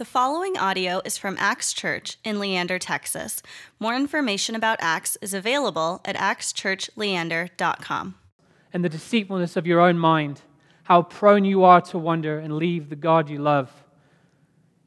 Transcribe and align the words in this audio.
The 0.00 0.06
following 0.06 0.56
audio 0.56 1.02
is 1.04 1.18
from 1.18 1.36
Axe 1.38 1.74
Church 1.74 2.16
in 2.24 2.40
Leander, 2.40 2.78
Texas. 2.78 3.42
More 3.78 3.94
information 3.94 4.54
about 4.54 4.78
Axe 4.80 5.18
is 5.20 5.34
available 5.34 6.00
at 6.06 6.16
axechurchleander.com. 6.16 8.14
and 8.72 8.82
the 8.82 8.88
deceitfulness 8.88 9.58
of 9.58 9.66
your 9.66 9.78
own 9.80 9.98
mind, 9.98 10.40
how 10.84 11.02
prone 11.02 11.44
you 11.44 11.64
are 11.64 11.82
to 11.82 11.98
wander 11.98 12.38
and 12.38 12.56
leave 12.56 12.88
the 12.88 12.96
God 12.96 13.28
you 13.28 13.40
love. 13.40 13.70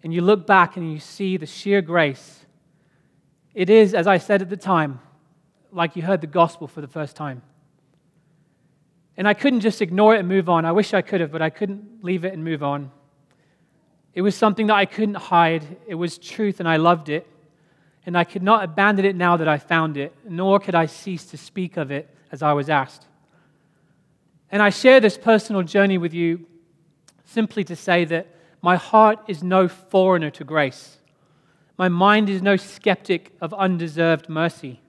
And 0.01 0.11
you 0.11 0.21
look 0.21 0.47
back 0.47 0.77
and 0.77 0.91
you 0.91 0.97
see 0.97 1.37
the 1.37 1.45
sheer 1.45 1.83
grace. 1.83 2.47
It 3.53 3.69
is, 3.69 3.93
as 3.93 4.07
I 4.07 4.17
said 4.17 4.41
at 4.41 4.49
the 4.49 4.57
time, 4.57 4.99
like 5.71 5.95
you 5.95 6.01
heard 6.01 6.21
the 6.21 6.25
gospel 6.25 6.67
for 6.67 6.81
the 6.81 6.87
first 6.87 7.15
time. 7.15 7.43
And 9.15 9.27
I 9.27 9.35
couldn't 9.35 9.59
just 9.59 9.79
ignore 9.79 10.15
it 10.15 10.19
and 10.21 10.27
move 10.27 10.49
on. 10.49 10.65
I 10.65 10.71
wish 10.71 10.91
I 10.91 11.03
could 11.03 11.21
have, 11.21 11.31
but 11.31 11.43
I 11.43 11.51
couldn't 11.51 12.03
leave 12.03 12.25
it 12.25 12.33
and 12.33 12.43
move 12.43 12.63
on. 12.63 12.89
It 14.13 14.21
was 14.21 14.35
something 14.35 14.67
that 14.67 14.75
I 14.75 14.85
couldn't 14.85 15.15
hide. 15.15 15.65
It 15.87 15.95
was 15.95 16.17
truth, 16.17 16.59
and 16.59 16.69
I 16.69 16.77
loved 16.77 17.09
it. 17.09 17.27
And 18.05 18.17
I 18.17 18.23
could 18.23 18.43
not 18.43 18.63
abandon 18.63 19.05
it 19.05 19.15
now 19.15 19.37
that 19.37 19.47
I 19.47 19.57
found 19.57 19.97
it, 19.97 20.13
nor 20.27 20.59
could 20.59 20.75
I 20.75 20.85
cease 20.85 21.25
to 21.27 21.37
speak 21.37 21.77
of 21.77 21.89
it 21.89 22.09
as 22.31 22.43
I 22.43 22.53
was 22.53 22.69
asked. 22.69 23.05
And 24.51 24.61
I 24.61 24.69
share 24.69 24.99
this 24.99 25.17
personal 25.17 25.63
journey 25.63 25.97
with 25.97 26.13
you 26.13 26.45
simply 27.25 27.63
to 27.63 27.75
say 27.75 28.05
that 28.05 28.27
my 28.61 28.75
heart 28.75 29.19
is 29.27 29.41
no 29.41 29.67
foreigner 29.67 30.29
to 30.31 30.43
grace. 30.43 30.97
My 31.77 31.89
mind 31.89 32.29
is 32.29 32.41
no 32.41 32.55
skeptic 32.55 33.35
of 33.41 33.53
undeserved 33.53 34.29
mercy. 34.29 34.79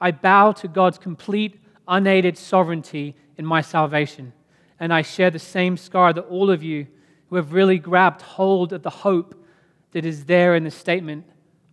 I 0.00 0.10
bow 0.10 0.52
to 0.52 0.68
God's 0.68 0.98
complete, 0.98 1.58
unaided 1.88 2.36
sovereignty 2.36 3.14
in 3.38 3.46
my 3.46 3.60
salvation. 3.60 4.32
And 4.78 4.92
I 4.92 5.02
share 5.02 5.30
the 5.30 5.38
same 5.38 5.76
scar 5.76 6.12
that 6.12 6.26
all 6.26 6.50
of 6.50 6.62
you 6.62 6.86
who 7.34 7.38
have 7.38 7.52
really 7.52 7.80
grabbed 7.80 8.22
hold 8.22 8.72
of 8.72 8.84
the 8.84 8.90
hope 8.90 9.34
that 9.90 10.06
is 10.06 10.26
there 10.26 10.54
in 10.54 10.62
the 10.62 10.70
statement 10.70 11.26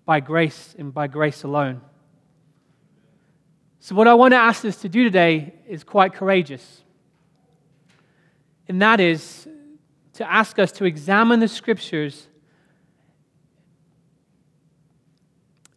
by 0.06 0.20
grace 0.20 0.74
and 0.80 0.92
by 0.92 1.06
grace 1.06 1.44
alone. 1.44 1.80
So, 3.80 3.94
what 3.94 4.08
I 4.08 4.16
want 4.16 4.32
to 4.32 4.40
ask 4.40 4.66
us 4.66 4.77
to 4.77 4.90
do 4.90 5.04
today 5.04 5.54
is 5.68 5.84
quite 5.84 6.16
courageous. 6.16 6.82
And 8.68 8.82
that 8.82 9.00
is 9.00 9.48
to 10.13 10.27
ask 10.27 10.58
us 10.58 10.72
to 10.72 10.85
examine 10.85 11.40
the 11.40 11.48
scriptures 11.48 12.28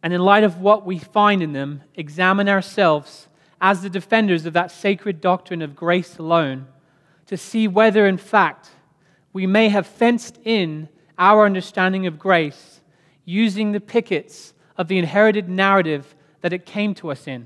and, 0.01 0.11
in 0.11 0.19
light 0.19 0.43
of 0.43 0.59
what 0.61 0.83
we 0.83 0.97
find 0.97 1.43
in 1.43 1.53
them, 1.53 1.83
examine 1.93 2.49
ourselves 2.49 3.27
as 3.61 3.83
the 3.83 3.89
defenders 3.91 4.47
of 4.47 4.53
that 4.53 4.71
sacred 4.71 5.21
doctrine 5.21 5.61
of 5.61 5.75
grace 5.75 6.17
alone 6.17 6.65
to 7.27 7.37
see 7.37 7.67
whether, 7.67 8.07
in 8.07 8.17
fact, 8.17 8.71
we 9.35 9.45
may 9.45 9.67
have 9.67 9.85
fenced 9.85 10.39
in 10.45 10.87
our 11.17 11.45
understanding 11.45 12.07
of 12.07 12.17
grace 12.17 12.79
using 13.25 13.73
the 13.73 13.81
pickets 13.81 14.53
of 14.77 14.87
the 14.87 14.97
inherited 14.97 15.49
narrative 15.49 16.15
that 16.39 16.53
it 16.53 16.65
came 16.65 16.95
to 16.95 17.11
us 17.11 17.27
in. 17.27 17.45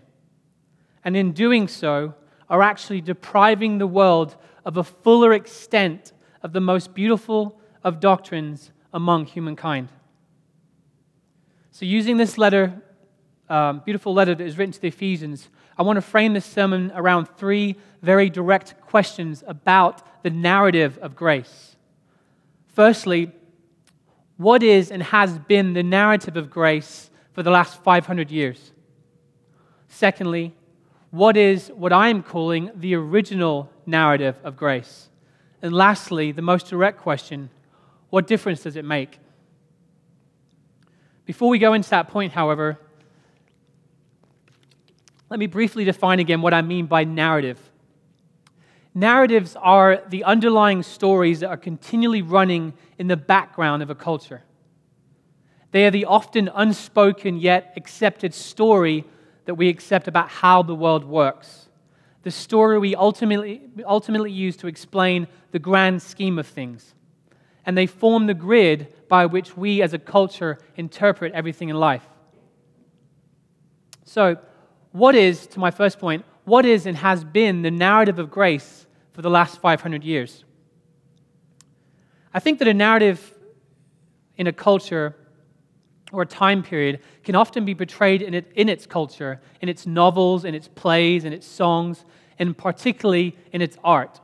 And 1.04 1.18
in 1.18 1.32
doing 1.32 1.68
so, 1.68 2.14
are 2.48 2.62
actually 2.62 3.02
depriving 3.02 3.80
the 3.80 3.88
world 3.88 4.36
of 4.66 4.78
a 4.78 4.84
fuller 4.84 5.34
extent 5.34 6.14
of 6.44 6.54
the 6.54 6.62
most 6.62 6.94
beautiful 6.94 7.60
of 7.84 8.00
doctrines 8.00 8.72
among 8.94 9.26
humankind. 9.26 9.90
So, 11.72 11.86
using 11.88 12.18
this 12.18 12.38
letter, 12.38 12.84
um, 13.50 13.82
beautiful 13.84 14.14
letter 14.14 14.36
that 14.36 14.46
is 14.46 14.60
written 14.60 14.74
to 14.74 14.82
the 14.82 14.90
Ephesians, 14.90 15.50
I 15.76 15.82
want 15.82 15.98
to 15.98 16.02
frame 16.02 16.34
this 16.34 16.46
sermon 16.46 16.92
around 16.94 17.26
three 17.38 17.78
very 18.04 18.30
direct 18.30 18.80
questions 18.82 19.44
about 19.48 20.04
the 20.22 20.30
narrative 20.30 21.00
of 21.00 21.16
grace. 21.16 21.78
Firstly, 22.80 23.30
what 24.38 24.64
is 24.64 24.90
and 24.90 25.04
has 25.04 25.38
been 25.38 25.74
the 25.74 25.84
narrative 25.84 26.38
of 26.38 26.50
grace 26.50 27.10
for 27.34 27.44
the 27.44 27.52
last 27.52 27.84
500 27.84 28.32
years? 28.32 28.72
Secondly, 29.90 30.56
what 31.12 31.36
is 31.36 31.68
what 31.76 31.92
I'm 31.92 32.24
calling 32.24 32.72
the 32.74 32.96
original 32.96 33.70
narrative 33.86 34.38
of 34.46 34.56
grace? 34.56 35.10
And 35.62 35.74
lastly, 35.74 36.32
the 36.32 36.42
most 36.42 36.68
direct 36.68 37.02
question 37.02 37.50
what 38.12 38.28
difference 38.28 38.62
does 38.62 38.78
it 38.78 38.86
make? 38.86 39.20
Before 41.26 41.50
we 41.50 41.60
go 41.60 41.74
into 41.74 41.90
that 41.90 42.08
point, 42.08 42.32
however, 42.32 42.80
let 45.30 45.38
me 45.38 45.48
briefly 45.48 45.84
define 45.84 46.20
again 46.20 46.42
what 46.42 46.54
I 46.54 46.62
mean 46.62 46.86
by 46.86 47.04
narrative. 47.04 47.60
Narratives 48.94 49.56
are 49.56 50.02
the 50.10 50.24
underlying 50.24 50.84
stories 50.84 51.42
that 51.42 51.50
are 51.50 51.58
continually 51.58 52.22
running 52.22 52.74
in 52.98 53.08
the 53.08 53.18
background 53.18 53.84
of 53.84 53.90
a 53.90 53.96
culture. 53.96 54.44
They 55.72 55.86
are 55.86 55.92
the 55.92 56.06
often 56.06 56.50
unspoken 56.54 57.38
yet 57.38 57.74
accepted 57.76 58.34
story 58.34 59.06
that 59.46 59.56
we 59.56 59.70
accept 59.70 60.08
about 60.08 60.30
how 60.30 60.64
the 60.64 60.74
world 60.76 61.06
works. 61.06 61.70
The 62.24 62.32
story 62.32 62.80
we 62.80 62.96
ultimately, 62.96 63.62
ultimately 63.86 64.32
use 64.32 64.58
to 64.58 64.68
explain 64.68 65.28
the 65.52 65.60
grand 65.60 66.02
scheme 66.02 66.40
of 66.40 66.48
things. 66.48 66.94
And 67.66 67.78
they 67.78 67.86
form 67.86 68.26
the 68.26 68.34
grid 68.34 68.94
by 69.08 69.28
which 69.28 69.56
we 69.56 69.82
as 69.82 69.94
a 69.94 70.00
culture 70.00 70.58
interpret 70.76 71.34
everything 71.34 71.70
in 71.70 71.76
life. 71.76 72.06
So, 74.06 74.38
what 74.92 75.14
is, 75.14 75.46
to 75.48 75.60
my 75.60 75.70
first 75.70 76.00
point, 76.00 76.26
what 76.50 76.66
is 76.66 76.86
and 76.86 76.98
has 76.98 77.24
been 77.24 77.62
the 77.62 77.72
narrative 77.72 78.20
of 78.20 78.30
grace 78.30 78.88
for 79.14 79.22
the 79.22 79.30
last 79.30 79.60
500 79.62 80.04
years? 80.04 80.44
I 82.34 82.40
think 82.40 82.60
that 82.60 82.68
a 82.68 82.74
narrative 82.74 83.34
in 84.36 84.48
a 84.48 84.54
culture 84.54 85.16
or 86.12 86.24
a 86.24 86.26
time 86.26 86.64
period 86.64 87.00
can 87.24 87.36
often 87.36 87.66
be 87.66 87.76
portrayed 87.76 88.22
in, 88.22 88.34
it, 88.34 88.52
in 88.56 88.68
its 88.68 88.86
culture, 88.86 89.40
in 89.62 89.70
its 89.70 89.86
novels, 89.86 90.44
in 90.44 90.56
its 90.56 90.68
plays, 90.68 91.24
in 91.24 91.34
its 91.34 91.48
songs, 91.48 92.04
and 92.40 92.58
particularly 92.58 93.38
in 93.52 93.62
its 93.62 93.78
art. 93.84 94.20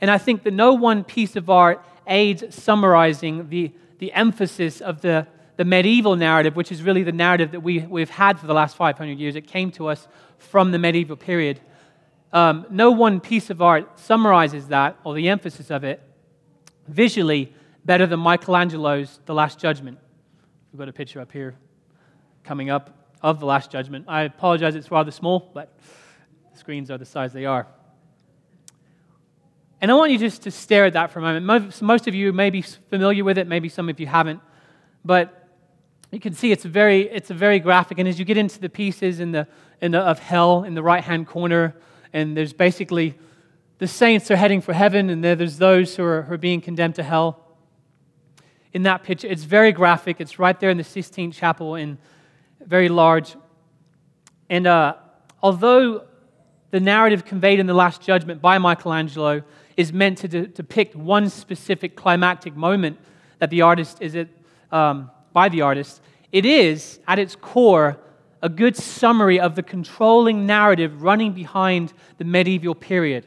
And 0.00 0.10
I 0.10 0.18
think 0.18 0.44
that 0.44 0.52
no 0.52 0.72
one 0.72 1.04
piece 1.04 1.36
of 1.36 1.50
art 1.50 1.84
aids 2.06 2.54
summarizing 2.54 3.48
the, 3.48 3.72
the 3.98 4.12
emphasis 4.12 4.80
of 4.80 5.00
the, 5.00 5.26
the 5.56 5.64
medieval 5.64 6.16
narrative, 6.16 6.54
which 6.54 6.70
is 6.70 6.82
really 6.82 7.02
the 7.02 7.12
narrative 7.12 7.52
that 7.52 7.60
we, 7.60 7.80
we've 7.80 8.10
had 8.10 8.38
for 8.38 8.46
the 8.46 8.54
last 8.54 8.76
500 8.76 9.18
years. 9.18 9.36
It 9.36 9.46
came 9.46 9.70
to 9.72 9.88
us 9.88 10.06
from 10.38 10.70
the 10.70 10.78
medieval 10.78 11.16
period. 11.16 11.60
Um, 12.32 12.66
no 12.68 12.90
one 12.90 13.20
piece 13.20 13.48
of 13.50 13.62
art 13.62 13.98
summarizes 13.98 14.68
that, 14.68 14.98
or 15.04 15.14
the 15.14 15.28
emphasis 15.28 15.70
of 15.70 15.84
it, 15.84 16.02
visually 16.86 17.54
better 17.84 18.06
than 18.06 18.20
Michelangelo's 18.20 19.20
The 19.24 19.34
Last 19.34 19.58
Judgment. 19.58 19.98
We've 20.72 20.78
got 20.78 20.88
a 20.88 20.92
picture 20.92 21.20
up 21.20 21.32
here 21.32 21.54
coming 22.44 22.68
up 22.68 23.14
of 23.22 23.40
the 23.40 23.46
Last 23.46 23.70
Judgment. 23.70 24.04
I 24.08 24.22
apologize, 24.22 24.74
it's 24.74 24.90
rather 24.90 25.10
small, 25.10 25.50
but 25.54 25.78
the 26.52 26.58
screens 26.58 26.90
are 26.90 26.98
the 26.98 27.06
size 27.06 27.32
they 27.32 27.46
are. 27.46 27.66
And 29.80 29.90
I 29.90 29.94
want 29.94 30.10
you 30.10 30.18
just 30.18 30.42
to 30.42 30.50
stare 30.50 30.86
at 30.86 30.94
that 30.94 31.10
for 31.10 31.18
a 31.18 31.22
moment. 31.22 31.46
Most, 31.46 31.82
most 31.82 32.08
of 32.08 32.14
you 32.14 32.32
may 32.32 32.50
be 32.50 32.62
familiar 32.62 33.24
with 33.24 33.38
it, 33.38 33.46
maybe 33.46 33.68
some 33.68 33.88
of 33.88 34.00
you 34.00 34.06
haven't. 34.06 34.40
But 35.04 35.45
you 36.16 36.20
can 36.20 36.32
see 36.32 36.50
it's 36.50 36.64
very, 36.64 37.02
it's 37.10 37.28
very 37.28 37.58
graphic. 37.58 37.98
And 37.98 38.08
as 38.08 38.18
you 38.18 38.24
get 38.24 38.38
into 38.38 38.58
the 38.58 38.70
pieces 38.70 39.20
in 39.20 39.32
the, 39.32 39.46
in 39.82 39.90
the, 39.90 39.98
of 39.98 40.18
hell 40.18 40.64
in 40.64 40.74
the 40.74 40.82
right 40.82 41.04
hand 41.04 41.26
corner, 41.26 41.76
and 42.14 42.34
there's 42.34 42.54
basically 42.54 43.18
the 43.76 43.86
saints 43.86 44.30
are 44.30 44.36
heading 44.36 44.62
for 44.62 44.72
heaven, 44.72 45.10
and 45.10 45.22
there's 45.22 45.58
those 45.58 45.94
who 45.94 46.02
are, 46.04 46.22
who 46.22 46.32
are 46.32 46.38
being 46.38 46.62
condemned 46.62 46.94
to 46.94 47.02
hell. 47.02 47.58
In 48.72 48.84
that 48.84 49.02
picture, 49.02 49.28
it's 49.28 49.44
very 49.44 49.72
graphic. 49.72 50.18
It's 50.18 50.38
right 50.38 50.58
there 50.58 50.70
in 50.70 50.78
the 50.78 50.84
Sistine 50.84 51.32
Chapel, 51.32 51.74
in 51.74 51.98
very 52.64 52.88
large. 52.88 53.36
And 54.48 54.66
uh, 54.66 54.94
although 55.42 56.06
the 56.70 56.80
narrative 56.80 57.26
conveyed 57.26 57.60
in 57.60 57.66
the 57.66 57.74
Last 57.74 58.00
Judgment 58.00 58.40
by 58.40 58.56
Michelangelo 58.56 59.42
is 59.76 59.92
meant 59.92 60.16
to 60.18 60.28
de- 60.28 60.46
depict 60.46 60.96
one 60.96 61.28
specific 61.28 61.94
climactic 61.94 62.56
moment 62.56 62.98
that 63.38 63.50
the 63.50 63.60
artist 63.60 63.98
is 64.00 64.16
at, 64.16 64.28
um, 64.72 65.10
by 65.36 65.50
the 65.50 65.60
artist, 65.60 66.00
it 66.32 66.46
is 66.46 66.98
at 67.06 67.18
its 67.18 67.36
core 67.36 67.98
a 68.40 68.48
good 68.48 68.74
summary 68.74 69.38
of 69.38 69.54
the 69.54 69.62
controlling 69.62 70.46
narrative 70.46 71.02
running 71.02 71.34
behind 71.34 71.92
the 72.16 72.24
medieval 72.24 72.74
period. 72.74 73.26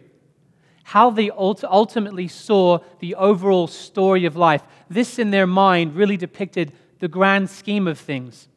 How 0.86 1.12
they 1.12 1.30
ultimately 1.30 2.28
saw 2.28 2.80
the 2.98 3.14
overall 3.14 3.68
story 3.68 4.26
of 4.26 4.36
life. 4.36 4.64
This, 4.90 5.20
in 5.20 5.30
their 5.30 5.46
mind, 5.46 5.96
really 5.96 6.18
depicted 6.18 6.74
the 6.98 7.08
grand 7.08 7.48
scheme 7.48 7.88
of 7.88 8.00
things. 8.00 8.48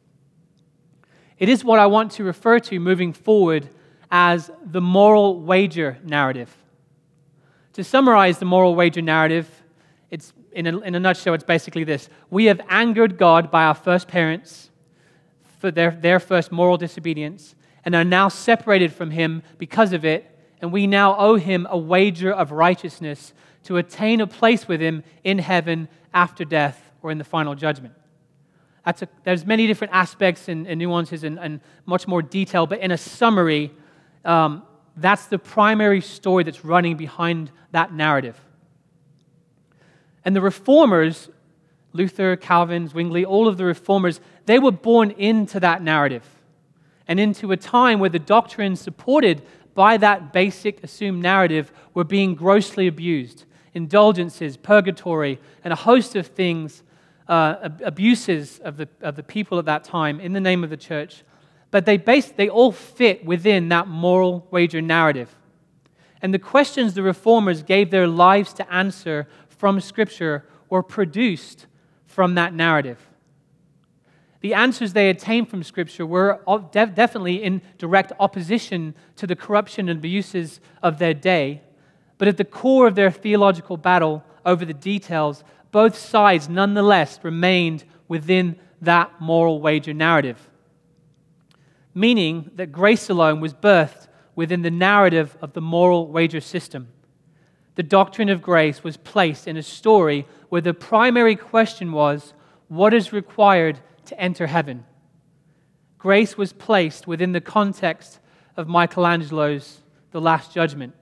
It 1.37 1.47
is 1.47 1.63
what 1.63 1.77
I 1.77 1.85
want 1.85 2.13
to 2.13 2.23
refer 2.23 2.59
to 2.59 2.79
moving 2.79 3.13
forward 3.13 3.69
as 4.09 4.49
the 4.65 4.81
moral 4.81 5.39
wager 5.41 5.99
narrative. 6.03 6.51
To 7.73 7.83
summarize 7.83 8.39
the 8.39 8.45
moral 8.45 8.73
wager 8.73 9.03
narrative, 9.03 9.47
it's, 10.09 10.33
in, 10.55 10.67
a, 10.67 10.79
in 10.79 10.95
a 10.95 10.99
nutshell, 10.99 11.33
it's 11.33 11.43
basically 11.43 11.83
this 11.83 12.09
We 12.29 12.45
have 12.45 12.61
angered 12.69 13.17
God 13.17 13.51
by 13.51 13.63
our 13.63 13.73
first 13.73 14.07
parents 14.07 14.69
for 15.59 15.71
their, 15.71 15.91
their 15.91 16.19
first 16.19 16.51
moral 16.51 16.77
disobedience 16.77 17.55
and 17.85 17.95
are 17.95 18.03
now 18.03 18.29
separated 18.29 18.93
from 18.93 19.11
Him 19.11 19.43
because 19.57 19.93
of 19.93 20.05
it, 20.05 20.29
and 20.61 20.71
we 20.71 20.87
now 20.87 21.17
owe 21.17 21.35
Him 21.35 21.67
a 21.69 21.77
wager 21.77 22.31
of 22.31 22.51
righteousness 22.51 23.33
to 23.63 23.77
attain 23.77 24.21
a 24.21 24.27
place 24.27 24.67
with 24.67 24.81
Him 24.81 25.03
in 25.23 25.39
heaven 25.39 25.87
after 26.13 26.45
death 26.45 26.91
or 27.01 27.11
in 27.11 27.17
the 27.17 27.23
final 27.23 27.55
judgment. 27.55 27.93
That's 28.85 29.01
a, 29.01 29.07
there's 29.23 29.45
many 29.45 29.67
different 29.67 29.93
aspects 29.93 30.49
and, 30.49 30.67
and 30.67 30.77
nuances 30.79 31.23
and, 31.23 31.39
and, 31.39 31.61
much 31.85 32.07
more 32.07 32.21
detail, 32.21 32.67
but 32.67 32.79
in 32.79 32.91
a 32.91 32.97
summary, 32.97 33.71
um, 34.25 34.63
that's 34.97 35.25
the 35.27 35.39
primary 35.39 36.01
story 36.01 36.43
that's 36.43 36.63
running 36.65 36.97
behind 36.97 37.51
that 37.71 37.93
narrative. 37.93 38.39
And 40.25 40.35
the 40.35 40.41
reformers, 40.41 41.29
Luther, 41.91 42.35
Calvin, 42.35 42.87
Zwingli, 42.87 43.25
all 43.25 43.47
of 43.47 43.57
the 43.57 43.65
reformers, 43.65 44.19
they 44.45 44.59
were 44.59 44.71
born 44.71 45.11
into 45.11 45.59
that 45.59 45.81
narrative 45.81 46.23
and 47.07 47.19
into 47.19 47.51
a 47.51 47.57
time 47.57 47.99
where 47.99 48.09
the 48.09 48.19
doctrines 48.19 48.79
supported 48.79 49.41
by 49.73 49.97
that 49.97 50.31
basic 50.31 50.83
assumed 50.83 51.21
narrative 51.21 51.71
were 51.93 52.03
being 52.03 52.35
grossly 52.35 52.87
abused. 52.87 53.45
Indulgences, 53.73 54.55
purgatory, 54.55 55.39
and 55.63 55.73
a 55.73 55.75
host 55.75 56.15
of 56.15 56.27
things, 56.27 56.83
uh, 57.27 57.69
abuses 57.83 58.59
of 58.59 58.77
the, 58.77 58.87
of 59.01 59.15
the 59.15 59.23
people 59.23 59.57
at 59.59 59.65
that 59.65 59.83
time 59.83 60.19
in 60.19 60.33
the 60.33 60.39
name 60.39 60.63
of 60.63 60.69
the 60.69 60.77
church. 60.77 61.23
But 61.71 61.85
they, 61.85 61.97
base, 61.97 62.31
they 62.31 62.49
all 62.49 62.71
fit 62.71 63.25
within 63.25 63.69
that 63.69 63.87
moral 63.87 64.47
wager 64.51 64.81
narrative. 64.81 65.35
And 66.21 66.33
the 66.33 66.39
questions 66.39 66.93
the 66.93 67.03
reformers 67.03 67.63
gave 67.63 67.91
their 67.91 68.07
lives 68.07 68.53
to 68.53 68.73
answer 68.73 69.27
from 69.63 69.79
Scripture 69.79 70.43
were 70.69 70.83
produced 70.83 71.67
from 72.05 72.35
that 72.35 72.53
narrative. 72.53 72.99
The 74.41 74.53
answers 74.53 74.91
they 74.91 75.09
attained 75.09 75.47
from 75.47 75.63
Scripture 75.63 76.05
were 76.05 76.41
definitely 76.73 77.41
in 77.41 77.61
direct 77.77 78.11
opposition 78.19 78.93
to 79.15 79.25
the 79.25 79.37
corruption 79.37 79.87
and 79.87 79.99
abuses 79.99 80.59
of 80.81 80.99
their 80.99 81.13
day. 81.13 81.61
But 82.17 82.27
at 82.27 82.35
the 82.35 82.43
core 82.43 82.87
of 82.87 82.95
their 82.95 83.09
theological 83.09 83.77
battle 83.77 84.25
over 84.45 84.65
the 84.65 84.73
details, 84.73 85.45
both 85.71 85.97
sides 85.97 86.49
nonetheless 86.49 87.17
remained 87.23 87.85
within 88.09 88.57
that 88.81 89.21
moral 89.21 89.61
wager 89.61 89.93
narrative. 89.93 90.49
Meaning 91.93 92.51
that 92.55 92.73
grace 92.73 93.09
alone 93.09 93.39
was 93.39 93.53
birthed 93.53 94.09
within 94.35 94.61
the 94.61 94.71
narrative 94.71 95.37
of 95.41 95.53
the 95.53 95.61
moral 95.61 96.09
wager 96.09 96.41
system 96.41 96.89
the 97.75 97.83
doctrine 97.83 98.29
of 98.29 98.41
grace 98.41 98.83
was 98.83 98.97
placed 98.97 99.47
in 99.47 99.57
a 99.57 99.63
story 99.63 100.27
where 100.49 100.61
the 100.61 100.73
primary 100.73 101.35
question 101.35 101.91
was 101.91 102.33
what 102.67 102.93
is 102.93 103.13
required 103.13 103.79
to 104.05 104.19
enter 104.19 104.47
heaven? 104.47 104.85
Grace 105.97 106.37
was 106.37 106.53
placed 106.53 107.07
within 107.07 107.31
the 107.31 107.41
context 107.41 108.19
of 108.57 108.67
Michelangelo's 108.67 109.81
The 110.11 110.21
Last 110.21 110.53
Judgment. 110.53 110.93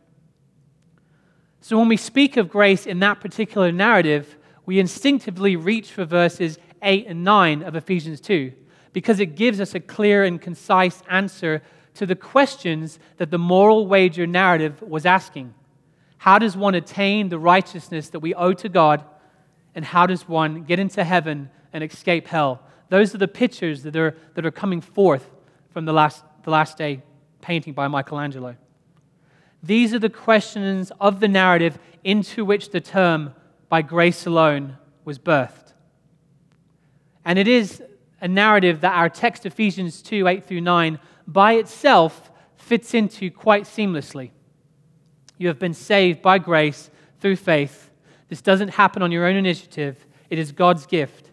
So 1.59 1.77
when 1.77 1.87
we 1.87 1.97
speak 1.97 2.37
of 2.37 2.49
grace 2.49 2.85
in 2.85 2.99
that 2.99 3.19
particular 3.19 3.71
narrative, 3.71 4.37
we 4.65 4.79
instinctively 4.79 5.55
reach 5.55 5.91
for 5.91 6.05
verses 6.05 6.57
8 6.81 7.07
and 7.07 7.23
9 7.23 7.63
of 7.63 7.75
Ephesians 7.75 8.21
2 8.21 8.53
because 8.93 9.19
it 9.19 9.35
gives 9.35 9.59
us 9.59 9.75
a 9.75 9.79
clear 9.79 10.23
and 10.23 10.41
concise 10.41 11.01
answer 11.09 11.61
to 11.93 12.05
the 12.05 12.15
questions 12.15 12.99
that 13.17 13.31
the 13.31 13.37
moral 13.37 13.87
wager 13.87 14.25
narrative 14.25 14.81
was 14.81 15.05
asking. 15.05 15.53
How 16.21 16.37
does 16.37 16.55
one 16.55 16.75
attain 16.75 17.29
the 17.29 17.39
righteousness 17.39 18.09
that 18.09 18.19
we 18.19 18.35
owe 18.35 18.53
to 18.53 18.69
God? 18.69 19.03
And 19.73 19.83
how 19.83 20.05
does 20.05 20.27
one 20.27 20.65
get 20.65 20.77
into 20.77 21.03
heaven 21.03 21.49
and 21.73 21.83
escape 21.83 22.27
hell? 22.27 22.61
Those 22.89 23.15
are 23.15 23.17
the 23.17 23.27
pictures 23.27 23.81
that 23.81 23.95
are, 23.95 24.15
that 24.35 24.45
are 24.45 24.51
coming 24.51 24.81
forth 24.81 25.27
from 25.71 25.85
the 25.85 25.93
last, 25.93 26.23
the 26.43 26.51
last 26.51 26.77
day 26.77 27.01
painting 27.41 27.73
by 27.73 27.87
Michelangelo. 27.87 28.55
These 29.63 29.95
are 29.95 29.99
the 29.99 30.11
questions 30.11 30.91
of 31.01 31.21
the 31.21 31.27
narrative 31.27 31.79
into 32.03 32.45
which 32.45 32.69
the 32.69 32.81
term 32.81 33.33
by 33.67 33.81
grace 33.81 34.27
alone 34.27 34.77
was 35.03 35.17
birthed. 35.17 35.73
And 37.25 37.39
it 37.39 37.47
is 37.47 37.81
a 38.21 38.27
narrative 38.27 38.81
that 38.81 38.93
our 38.93 39.09
text, 39.09 39.47
Ephesians 39.47 40.03
2 40.03 40.27
8 40.27 40.45
through 40.45 40.61
9, 40.61 40.99
by 41.25 41.53
itself 41.53 42.29
fits 42.57 42.93
into 42.93 43.31
quite 43.31 43.63
seamlessly. 43.63 44.29
You 45.41 45.47
have 45.47 45.57
been 45.57 45.73
saved 45.73 46.21
by 46.21 46.37
grace 46.37 46.91
through 47.19 47.37
faith. 47.37 47.89
This 48.29 48.41
doesn't 48.41 48.67
happen 48.67 49.01
on 49.01 49.11
your 49.11 49.25
own 49.25 49.35
initiative, 49.35 50.05
it 50.29 50.37
is 50.37 50.51
God's 50.51 50.85
gift. 50.85 51.31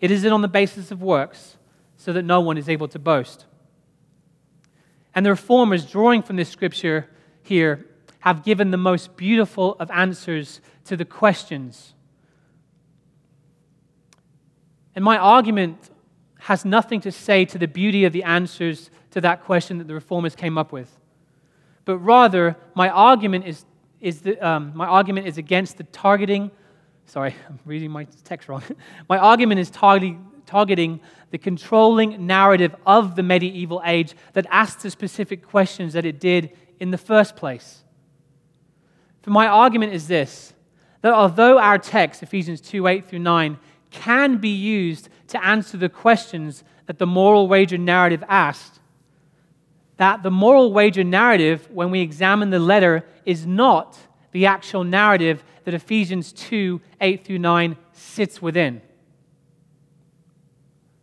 It 0.00 0.10
isn't 0.10 0.32
on 0.32 0.42
the 0.42 0.48
basis 0.48 0.90
of 0.90 1.00
works, 1.00 1.56
so 1.96 2.12
that 2.14 2.24
no 2.24 2.40
one 2.40 2.58
is 2.58 2.68
able 2.68 2.88
to 2.88 2.98
boast. 2.98 3.46
And 5.14 5.24
the 5.24 5.30
reformers, 5.30 5.86
drawing 5.86 6.20
from 6.20 6.34
this 6.34 6.48
scripture 6.48 7.08
here, 7.44 7.86
have 8.18 8.42
given 8.42 8.72
the 8.72 8.76
most 8.76 9.16
beautiful 9.16 9.76
of 9.78 9.88
answers 9.92 10.60
to 10.86 10.96
the 10.96 11.04
questions. 11.04 11.94
And 14.96 15.04
my 15.04 15.16
argument 15.16 15.90
has 16.40 16.64
nothing 16.64 17.00
to 17.02 17.12
say 17.12 17.44
to 17.44 17.56
the 17.56 17.68
beauty 17.68 18.04
of 18.04 18.12
the 18.12 18.24
answers 18.24 18.90
to 19.12 19.20
that 19.20 19.44
question 19.44 19.78
that 19.78 19.86
the 19.86 19.94
reformers 19.94 20.34
came 20.34 20.58
up 20.58 20.72
with 20.72 20.98
but 21.84 21.98
rather 21.98 22.56
my 22.74 22.88
argument 22.88 23.46
is, 23.46 23.64
is 24.00 24.20
the, 24.22 24.38
um, 24.46 24.72
my 24.74 24.86
argument 24.86 25.26
is 25.26 25.38
against 25.38 25.76
the 25.76 25.84
targeting. 25.84 26.50
Sorry, 27.06 27.34
I'm 27.48 27.58
reading 27.64 27.90
my 27.90 28.06
text 28.24 28.48
wrong. 28.48 28.62
my 29.08 29.18
argument 29.18 29.60
is 29.60 29.70
targeting, 29.70 30.26
targeting 30.46 31.00
the 31.30 31.38
controlling 31.38 32.26
narrative 32.26 32.74
of 32.86 33.16
the 33.16 33.22
medieval 33.22 33.82
age 33.84 34.14
that 34.34 34.46
asked 34.50 34.82
the 34.82 34.90
specific 34.90 35.46
questions 35.46 35.92
that 35.94 36.04
it 36.04 36.20
did 36.20 36.50
in 36.80 36.90
the 36.90 36.98
first 36.98 37.36
place. 37.36 37.82
For 39.22 39.30
my 39.30 39.46
argument 39.46 39.94
is 39.94 40.06
this 40.06 40.52
that 41.00 41.12
although 41.12 41.58
our 41.58 41.76
text, 41.76 42.22
Ephesians 42.22 42.62
2 42.62 42.86
8 42.86 43.06
through 43.06 43.18
9, 43.18 43.58
can 43.90 44.38
be 44.38 44.48
used 44.48 45.08
to 45.28 45.44
answer 45.44 45.76
the 45.76 45.88
questions 45.88 46.64
that 46.86 46.98
the 46.98 47.06
moral 47.06 47.46
wager 47.46 47.78
narrative 47.78 48.24
asked, 48.28 48.80
that 49.96 50.22
the 50.22 50.30
moral 50.30 50.72
wager 50.72 51.04
narrative, 51.04 51.68
when 51.70 51.90
we 51.90 52.00
examine 52.00 52.50
the 52.50 52.58
letter, 52.58 53.04
is 53.24 53.46
not 53.46 53.96
the 54.32 54.46
actual 54.46 54.84
narrative 54.84 55.44
that 55.64 55.74
Ephesians 55.74 56.32
2 56.32 56.80
8 57.00 57.24
through 57.24 57.38
9 57.38 57.76
sits 57.92 58.42
within. 58.42 58.82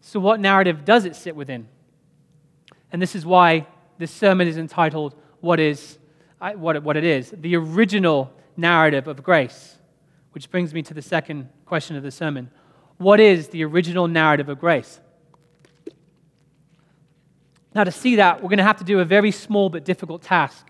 So, 0.02 0.20
what 0.20 0.40
narrative 0.40 0.84
does 0.84 1.06
it 1.06 1.16
sit 1.16 1.36
within? 1.36 1.68
And 2.92 3.02
this 3.02 3.16
is 3.16 3.26
why 3.26 3.68
this 3.98 4.12
sermon 4.12 4.48
is 4.48 4.58
entitled, 4.58 5.16
What, 5.40 5.60
is, 5.60 5.98
what, 6.56 6.84
what 6.84 6.98
It 6.98 7.06
Is 7.06 7.34
the 7.38 7.56
original 7.56 8.34
narrative 8.58 9.08
of 9.08 9.24
grace. 9.24 9.78
Which 10.32 10.50
brings 10.50 10.74
me 10.74 10.82
to 10.84 10.94
the 10.94 11.02
second 11.02 11.50
question 11.66 11.96
of 11.96 12.04
the 12.04 12.12
sermon 12.12 12.52
What 12.98 13.20
is 13.20 13.50
the 13.50 13.64
original 13.64 14.08
narrative 14.08 14.50
of 14.50 14.60
grace? 14.60 15.00
Now, 17.73 17.83
to 17.83 17.92
see 17.92 18.18
that, 18.18 18.42
we're 18.42 18.49
going 18.49 18.57
to 18.57 18.63
have 18.63 18.78
to 18.78 18.83
do 18.83 18.99
a 18.99 19.06
very 19.06 19.31
small 19.31 19.69
but 19.69 19.85
difficult 19.85 20.21
task. 20.21 20.68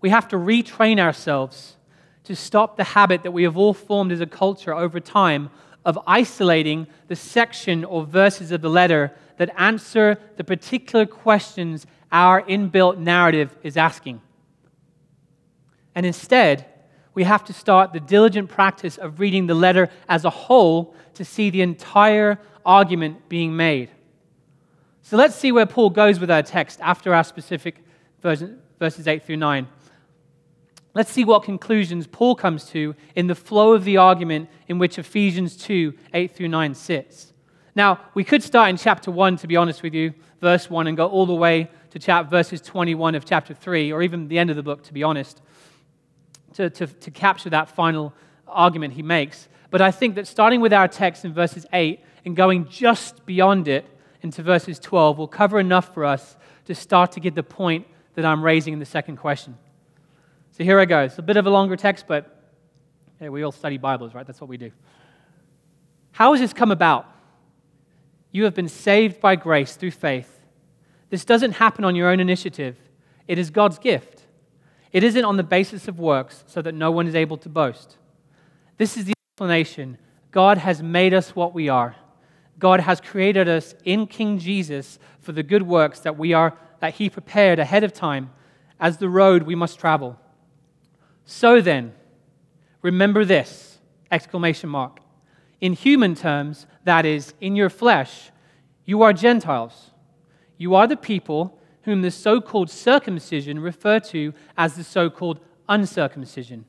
We 0.00 0.10
have 0.10 0.28
to 0.28 0.36
retrain 0.36 0.98
ourselves 0.98 1.76
to 2.24 2.36
stop 2.36 2.76
the 2.76 2.84
habit 2.84 3.22
that 3.22 3.30
we 3.30 3.44
have 3.44 3.56
all 3.56 3.74
formed 3.74 4.12
as 4.12 4.20
a 4.20 4.26
culture 4.26 4.74
over 4.74 5.00
time 5.00 5.50
of 5.84 5.98
isolating 6.06 6.86
the 7.08 7.16
section 7.16 7.84
or 7.84 8.04
verses 8.04 8.52
of 8.52 8.60
the 8.60 8.68
letter 8.68 9.12
that 9.38 9.50
answer 9.58 10.18
the 10.36 10.44
particular 10.44 11.06
questions 11.06 11.86
our 12.12 12.42
inbuilt 12.42 12.98
narrative 12.98 13.56
is 13.62 13.76
asking. 13.76 14.20
And 15.94 16.04
instead, 16.04 16.66
we 17.14 17.24
have 17.24 17.44
to 17.44 17.52
start 17.52 17.92
the 17.92 18.00
diligent 18.00 18.50
practice 18.50 18.98
of 18.98 19.18
reading 19.18 19.46
the 19.46 19.54
letter 19.54 19.88
as 20.08 20.24
a 20.24 20.30
whole 20.30 20.94
to 21.14 21.24
see 21.24 21.50
the 21.50 21.62
entire 21.62 22.38
argument 22.64 23.28
being 23.28 23.56
made. 23.56 23.90
So 25.10 25.16
let's 25.16 25.34
see 25.34 25.50
where 25.50 25.66
Paul 25.66 25.90
goes 25.90 26.20
with 26.20 26.30
our 26.30 26.44
text 26.44 26.78
after 26.80 27.12
our 27.12 27.24
specific 27.24 27.82
verses 28.22 29.08
8 29.08 29.24
through 29.24 29.38
9. 29.38 29.66
Let's 30.94 31.10
see 31.10 31.24
what 31.24 31.42
conclusions 31.42 32.06
Paul 32.06 32.36
comes 32.36 32.66
to 32.66 32.94
in 33.16 33.26
the 33.26 33.34
flow 33.34 33.72
of 33.72 33.82
the 33.82 33.96
argument 33.96 34.48
in 34.68 34.78
which 34.78 35.00
Ephesians 35.00 35.56
2 35.56 35.94
8 36.14 36.30
through 36.30 36.46
9 36.46 36.76
sits. 36.76 37.32
Now, 37.74 37.98
we 38.14 38.22
could 38.22 38.40
start 38.40 38.70
in 38.70 38.76
chapter 38.76 39.10
1, 39.10 39.38
to 39.38 39.48
be 39.48 39.56
honest 39.56 39.82
with 39.82 39.94
you, 39.94 40.14
verse 40.40 40.70
1, 40.70 40.86
and 40.86 40.96
go 40.96 41.08
all 41.08 41.26
the 41.26 41.34
way 41.34 41.68
to 41.90 41.98
chap- 41.98 42.30
verses 42.30 42.60
21 42.60 43.16
of 43.16 43.24
chapter 43.24 43.52
3, 43.52 43.92
or 43.92 44.02
even 44.02 44.28
the 44.28 44.38
end 44.38 44.50
of 44.50 44.54
the 44.54 44.62
book, 44.62 44.84
to 44.84 44.92
be 44.92 45.02
honest, 45.02 45.42
to, 46.54 46.70
to, 46.70 46.86
to 46.86 47.10
capture 47.10 47.50
that 47.50 47.68
final 47.68 48.14
argument 48.46 48.94
he 48.94 49.02
makes. 49.02 49.48
But 49.70 49.80
I 49.80 49.90
think 49.90 50.14
that 50.14 50.28
starting 50.28 50.60
with 50.60 50.72
our 50.72 50.86
text 50.86 51.24
in 51.24 51.34
verses 51.34 51.66
8 51.72 51.98
and 52.24 52.36
going 52.36 52.68
just 52.68 53.26
beyond 53.26 53.66
it 53.66 53.89
into 54.22 54.42
verses 54.42 54.78
12 54.78 55.18
will 55.18 55.28
cover 55.28 55.58
enough 55.58 55.94
for 55.94 56.04
us 56.04 56.36
to 56.66 56.74
start 56.74 57.12
to 57.12 57.20
get 57.20 57.34
the 57.34 57.42
point 57.42 57.86
that 58.14 58.24
I'm 58.24 58.42
raising 58.42 58.72
in 58.72 58.78
the 58.78 58.86
second 58.86 59.16
question. 59.16 59.56
So 60.52 60.64
here 60.64 60.78
I 60.78 60.84
go. 60.84 61.02
It's 61.02 61.18
a 61.18 61.22
bit 61.22 61.36
of 61.36 61.46
a 61.46 61.50
longer 61.50 61.76
text, 61.76 62.06
but 62.06 62.42
hey, 63.18 63.28
we 63.28 63.42
all 63.42 63.52
study 63.52 63.78
Bibles, 63.78 64.14
right? 64.14 64.26
That's 64.26 64.40
what 64.40 64.50
we 64.50 64.56
do. 64.56 64.70
How 66.12 66.32
has 66.32 66.40
this 66.40 66.52
come 66.52 66.70
about? 66.70 67.06
You 68.32 68.44
have 68.44 68.54
been 68.54 68.68
saved 68.68 69.20
by 69.20 69.36
grace 69.36 69.76
through 69.76 69.92
faith. 69.92 70.40
This 71.08 71.24
doesn't 71.24 71.52
happen 71.52 71.84
on 71.84 71.96
your 71.96 72.08
own 72.08 72.20
initiative, 72.20 72.76
it 73.26 73.38
is 73.38 73.50
God's 73.50 73.78
gift. 73.78 74.26
It 74.92 75.04
isn't 75.04 75.24
on 75.24 75.36
the 75.36 75.44
basis 75.44 75.86
of 75.86 76.00
works 76.00 76.42
so 76.48 76.60
that 76.62 76.74
no 76.74 76.90
one 76.90 77.06
is 77.06 77.14
able 77.14 77.36
to 77.38 77.48
boast. 77.48 77.96
This 78.76 78.96
is 78.96 79.04
the 79.04 79.14
explanation 79.32 79.98
God 80.32 80.58
has 80.58 80.82
made 80.82 81.14
us 81.14 81.36
what 81.36 81.54
we 81.54 81.68
are. 81.68 81.94
God 82.60 82.80
has 82.80 83.00
created 83.00 83.48
us 83.48 83.74
in 83.84 84.06
King 84.06 84.38
Jesus 84.38 85.00
for 85.18 85.32
the 85.32 85.42
good 85.42 85.62
works 85.62 86.00
that 86.00 86.16
we 86.16 86.32
are 86.32 86.56
that 86.78 86.94
he 86.94 87.10
prepared 87.10 87.58
ahead 87.58 87.82
of 87.84 87.92
time 87.92 88.30
as 88.78 88.98
the 88.98 89.08
road 89.08 89.42
we 89.42 89.54
must 89.54 89.78
travel. 89.78 90.16
So 91.24 91.60
then, 91.60 91.92
remember 92.82 93.24
this 93.24 93.78
exclamation 94.10 94.70
mark. 94.70 95.00
In 95.60 95.74
human 95.74 96.14
terms, 96.14 96.66
that 96.84 97.04
is 97.04 97.34
in 97.40 97.54
your 97.56 97.68
flesh, 97.68 98.30
you 98.84 99.02
are 99.02 99.12
Gentiles. 99.12 99.90
You 100.56 100.74
are 100.74 100.86
the 100.86 100.96
people 100.96 101.58
whom 101.82 102.02
the 102.02 102.10
so-called 102.10 102.70
circumcision 102.70 103.60
refer 103.60 104.00
to 104.00 104.32
as 104.56 104.74
the 104.74 104.84
so-called 104.84 105.40
uncircumcision. 105.68 106.64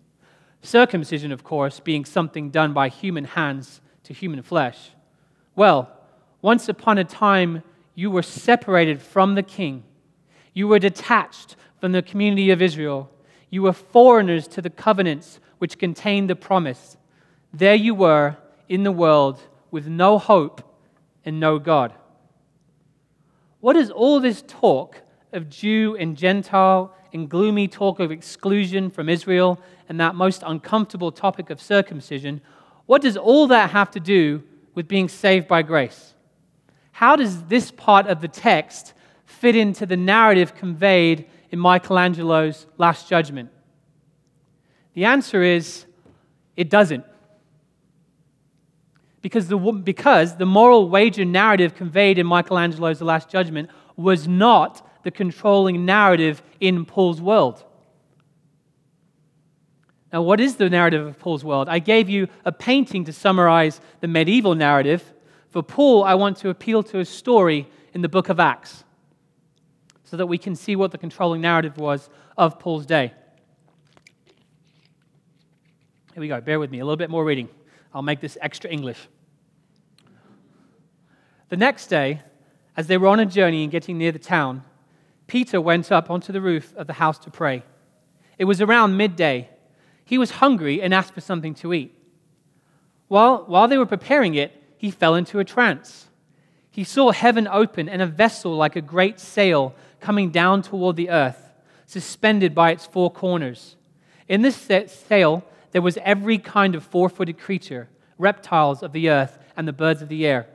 Circumcision, 0.61 1.31
of 1.31 1.43
course, 1.43 1.79
being 1.79 2.05
something 2.05 2.49
done 2.49 2.73
by 2.73 2.89
human 2.89 3.25
hands 3.25 3.81
to 4.03 4.13
human 4.13 4.41
flesh. 4.41 4.91
Well, 5.55 5.91
once 6.41 6.69
upon 6.69 6.97
a 6.97 7.03
time, 7.03 7.63
you 7.93 8.09
were 8.09 8.23
separated 8.23 9.01
from 9.01 9.35
the 9.35 9.43
king. 9.43 9.83
You 10.53 10.67
were 10.67 10.79
detached 10.79 11.55
from 11.79 11.91
the 11.91 12.01
community 12.01 12.51
of 12.51 12.61
Israel. 12.61 13.09
You 13.49 13.63
were 13.63 13.73
foreigners 13.73 14.47
to 14.49 14.61
the 14.61 14.69
covenants 14.69 15.39
which 15.59 15.77
contained 15.77 16.29
the 16.29 16.35
promise. 16.35 16.97
There 17.53 17.75
you 17.75 17.93
were 17.93 18.37
in 18.69 18.83
the 18.83 18.91
world 18.91 19.39
with 19.71 19.87
no 19.87 20.17
hope 20.17 20.63
and 21.25 21.39
no 21.39 21.59
God. 21.59 21.93
What 23.59 23.75
is 23.75 23.91
all 23.91 24.19
this 24.19 24.43
talk 24.47 25.01
of 25.33 25.49
Jew 25.49 25.95
and 25.99 26.17
Gentile 26.17 26.93
and 27.13 27.29
gloomy 27.29 27.67
talk 27.67 27.99
of 27.99 28.11
exclusion 28.11 28.89
from 28.89 29.09
Israel 29.09 29.61
and 29.89 29.99
that 29.99 30.15
most 30.15 30.43
uncomfortable 30.45 31.11
topic 31.11 31.49
of 31.49 31.61
circumcision? 31.61 32.41
What 32.85 33.01
does 33.01 33.17
all 33.17 33.47
that 33.47 33.69
have 33.71 33.91
to 33.91 33.99
do 33.99 34.43
with 34.73 34.87
being 34.87 35.07
saved 35.09 35.47
by 35.47 35.61
grace? 35.61 36.13
How 36.91 37.15
does 37.15 37.43
this 37.43 37.71
part 37.71 38.07
of 38.07 38.21
the 38.21 38.27
text 38.27 38.93
fit 39.25 39.55
into 39.55 39.85
the 39.85 39.97
narrative 39.97 40.55
conveyed 40.55 41.27
in 41.49 41.59
Michelangelo's 41.59 42.67
Last 42.77 43.09
Judgment? 43.09 43.49
The 44.93 45.05
answer 45.05 45.41
is 45.41 45.85
it 46.55 46.69
doesn't. 46.69 47.05
Because 49.21 49.47
the, 49.47 49.57
because 49.57 50.37
the 50.37 50.45
moral 50.45 50.89
wager 50.89 51.25
narrative 51.25 51.75
conveyed 51.75 52.17
in 52.17 52.27
Michelangelo's 52.27 52.99
The 52.99 53.05
Last 53.05 53.29
Judgment 53.29 53.69
was 53.95 54.27
not 54.27 54.87
the 55.03 55.11
controlling 55.11 55.85
narrative 55.85 56.41
in 56.59 56.85
Paul's 56.85 57.21
world. 57.21 57.63
Now, 60.11 60.21
what 60.21 60.41
is 60.41 60.57
the 60.57 60.69
narrative 60.69 61.07
of 61.07 61.17
Paul's 61.19 61.43
world? 61.43 61.69
I 61.69 61.79
gave 61.79 62.09
you 62.09 62.27
a 62.43 62.51
painting 62.51 63.05
to 63.05 63.13
summarize 63.13 63.79
the 64.01 64.07
medieval 64.07 64.55
narrative. 64.55 65.13
For 65.49 65.63
Paul, 65.63 66.03
I 66.03 66.15
want 66.15 66.37
to 66.37 66.49
appeal 66.49 66.83
to 66.83 66.99
a 66.99 67.05
story 67.05 67.67
in 67.93 68.01
the 68.01 68.09
book 68.09 68.27
of 68.29 68.39
Acts 68.39 68.83
so 70.03 70.17
that 70.17 70.27
we 70.27 70.37
can 70.37 70.55
see 70.55 70.75
what 70.75 70.91
the 70.91 70.97
controlling 70.97 71.39
narrative 71.39 71.77
was 71.77 72.09
of 72.37 72.59
Paul's 72.59 72.85
day. 72.85 73.13
Here 76.13 76.19
we 76.19 76.27
go. 76.27 76.41
Bear 76.41 76.59
with 76.59 76.71
me. 76.71 76.79
A 76.79 76.85
little 76.85 76.97
bit 76.97 77.09
more 77.09 77.23
reading. 77.23 77.47
I'll 77.93 78.01
make 78.01 78.19
this 78.19 78.37
extra 78.41 78.69
English. 78.69 78.99
The 81.47 81.57
next 81.57 81.87
day, 81.87 82.21
as 82.75 82.87
they 82.87 82.97
were 82.97 83.07
on 83.07 83.21
a 83.21 83.25
journey 83.25 83.63
and 83.63 83.71
getting 83.71 83.97
near 83.97 84.11
the 84.11 84.19
town, 84.19 84.63
Peter 85.27 85.61
went 85.61 85.89
up 85.89 86.09
onto 86.09 86.33
the 86.33 86.41
roof 86.41 86.73
of 86.75 86.87
the 86.87 86.93
house 86.93 87.17
to 87.19 87.31
pray. 87.31 87.63
It 88.37 88.43
was 88.43 88.59
around 88.59 88.97
midday 88.97 89.49
he 90.11 90.17
was 90.17 90.31
hungry 90.31 90.81
and 90.81 90.93
asked 90.93 91.13
for 91.13 91.21
something 91.21 91.53
to 91.53 91.73
eat. 91.73 91.97
While, 93.07 93.45
while 93.47 93.69
they 93.69 93.77
were 93.77 93.85
preparing 93.85 94.35
it, 94.35 94.51
he 94.75 94.91
fell 94.91 95.15
into 95.15 95.39
a 95.39 95.45
trance. 95.45 96.09
He 96.69 96.83
saw 96.83 97.13
heaven 97.13 97.47
open 97.47 97.87
and 97.87 98.01
a 98.01 98.05
vessel 98.05 98.57
like 98.57 98.75
a 98.75 98.81
great 98.81 99.21
sail 99.21 99.73
coming 100.01 100.29
down 100.29 100.63
toward 100.63 100.97
the 100.97 101.09
earth, 101.09 101.53
suspended 101.85 102.53
by 102.53 102.71
its 102.71 102.85
four 102.85 103.09
corners. 103.09 103.77
In 104.27 104.41
this 104.41 104.57
sail, 104.57 105.45
there 105.71 105.81
was 105.81 105.97
every 106.03 106.37
kind 106.37 106.75
of 106.75 106.83
four 106.83 107.07
footed 107.07 107.39
creature, 107.39 107.87
reptiles 108.17 108.83
of 108.83 108.91
the 108.91 109.09
earth, 109.09 109.39
and 109.55 109.65
the 109.65 109.71
birds 109.71 110.01
of 110.01 110.09
the 110.09 110.27
air. 110.27 110.45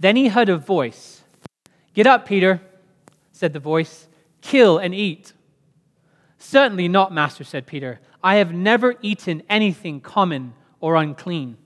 Then 0.00 0.16
he 0.16 0.28
heard 0.28 0.48
a 0.48 0.56
voice 0.56 1.22
Get 1.92 2.06
up, 2.06 2.24
Peter, 2.24 2.62
said 3.30 3.52
the 3.52 3.60
voice, 3.60 4.08
kill 4.40 4.78
and 4.78 4.94
eat. 4.94 5.34
Certainly 6.38 6.88
not, 6.88 7.12
Master, 7.12 7.44
said 7.44 7.66
Peter. 7.66 8.00
I 8.22 8.36
have 8.36 8.52
never 8.52 8.96
eaten 9.02 9.42
anything 9.48 10.00
common 10.00 10.54
or 10.80 10.96
unclean. 10.96 11.56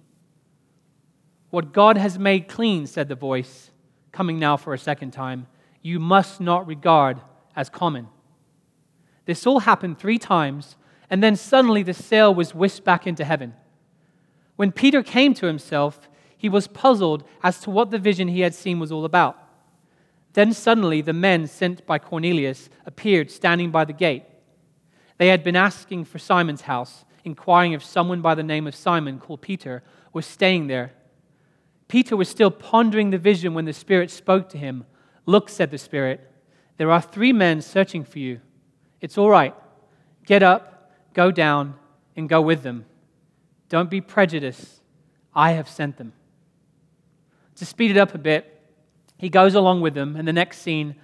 What 1.51 1.73
God 1.73 1.97
has 1.97 2.19
made 2.19 2.49
clean, 2.49 2.87
said 2.87 3.09
the 3.09 3.15
voice, 3.15 3.71
coming 4.11 4.39
now 4.39 4.57
for 4.57 4.75
a 4.75 4.79
second 4.79 5.13
time, 5.13 5.47
you 5.83 5.99
must 5.99 6.41
not 6.41 6.67
regard 6.67 7.21
as 7.57 7.69
common. 7.69 8.09
This 9.25 9.47
all 9.47 9.61
happened 9.61 9.99
three 9.99 10.19
times, 10.19 10.77
and 11.11 11.23
then 11.23 11.37
suddenly 11.37 11.83
the 11.83 11.95
sail 11.95 12.35
was 12.35 12.55
whisked 12.55 12.85
back 12.85 13.07
into 13.07 13.25
heaven. 13.25 13.55
When 14.57 14.73
Peter 14.73 15.03
came 15.03 15.35
to 15.35 15.47
himself, 15.47 16.09
he 16.37 16.49
was 16.49 16.67
puzzled 16.69 17.25
as 17.43 17.61
to 17.61 17.71
what 17.71 17.91
the 17.91 17.99
vision 17.99 18.29
he 18.29 18.41
had 18.41 18.55
seen 18.55 18.79
was 18.79 18.91
all 18.91 19.05
about. 19.05 19.39
Then 20.33 20.53
suddenly 20.53 21.01
the 21.01 21.13
men 21.13 21.47
sent 21.47 21.87
by 21.87 21.99
Cornelius 21.99 22.71
appeared 22.87 23.31
standing 23.31 23.71
by 23.71 23.85
the 23.85 23.93
gate. 23.93 24.25
They 25.23 25.29
had 25.29 25.45
been 25.45 25.55
asking 25.55 26.07
for 26.07 26.19
Simon's 26.19 26.63
house, 26.63 27.05
inquiring 27.23 27.75
if 27.75 27.85
someone 27.85 28.23
by 28.23 28.35
the 28.35 28.43
name 28.43 28.67
of 28.67 28.75
Simon, 28.75 29.21
called 29.21 29.41
Peter, 29.41 29.85
was 30.13 30.27
staying 30.27 30.67
there. 30.67 30.95
Peter 31.87 32.17
was 32.17 32.29
still 32.29 32.51
pondering 32.51 33.11
the 33.11 33.19
vision 33.19 33.55
when 33.55 33.65
the 33.65 33.73
Spirit 33.73 34.11
spoke 34.11 34.49
to 34.49 34.59
him. 34.59 34.85
Look, 35.25 35.49
said 35.49 35.71
the 35.71 35.79
Spirit, 35.79 36.29
there 36.77 36.91
are 36.91 37.01
three 37.01 37.33
men 37.33 37.63
searching 37.63 38.03
for 38.03 38.19
you. 38.19 38.41
It's 39.01 39.17
all 39.17 39.31
right. 39.31 39.55
Get 40.27 40.43
up, 40.43 40.91
go 41.15 41.31
down, 41.31 41.77
and 42.17 42.29
go 42.29 42.43
with 42.43 42.65
them. 42.65 42.85
Don't 43.69 43.91
be 43.91 44.01
prejudiced. 44.01 44.81
I 45.37 45.53
have 45.53 45.69
sent 45.69 45.99
them. 45.99 46.15
To 47.55 47.65
speed 47.65 47.93
it 47.93 47.97
up 47.97 48.13
a 48.13 48.19
bit, 48.19 48.61
he 49.19 49.29
goes 49.29 49.55
along 49.55 49.83
with 49.83 49.95
them, 49.95 50.17
and 50.17 50.27
the 50.27 50.33
next 50.33 50.63
scene 50.63 50.97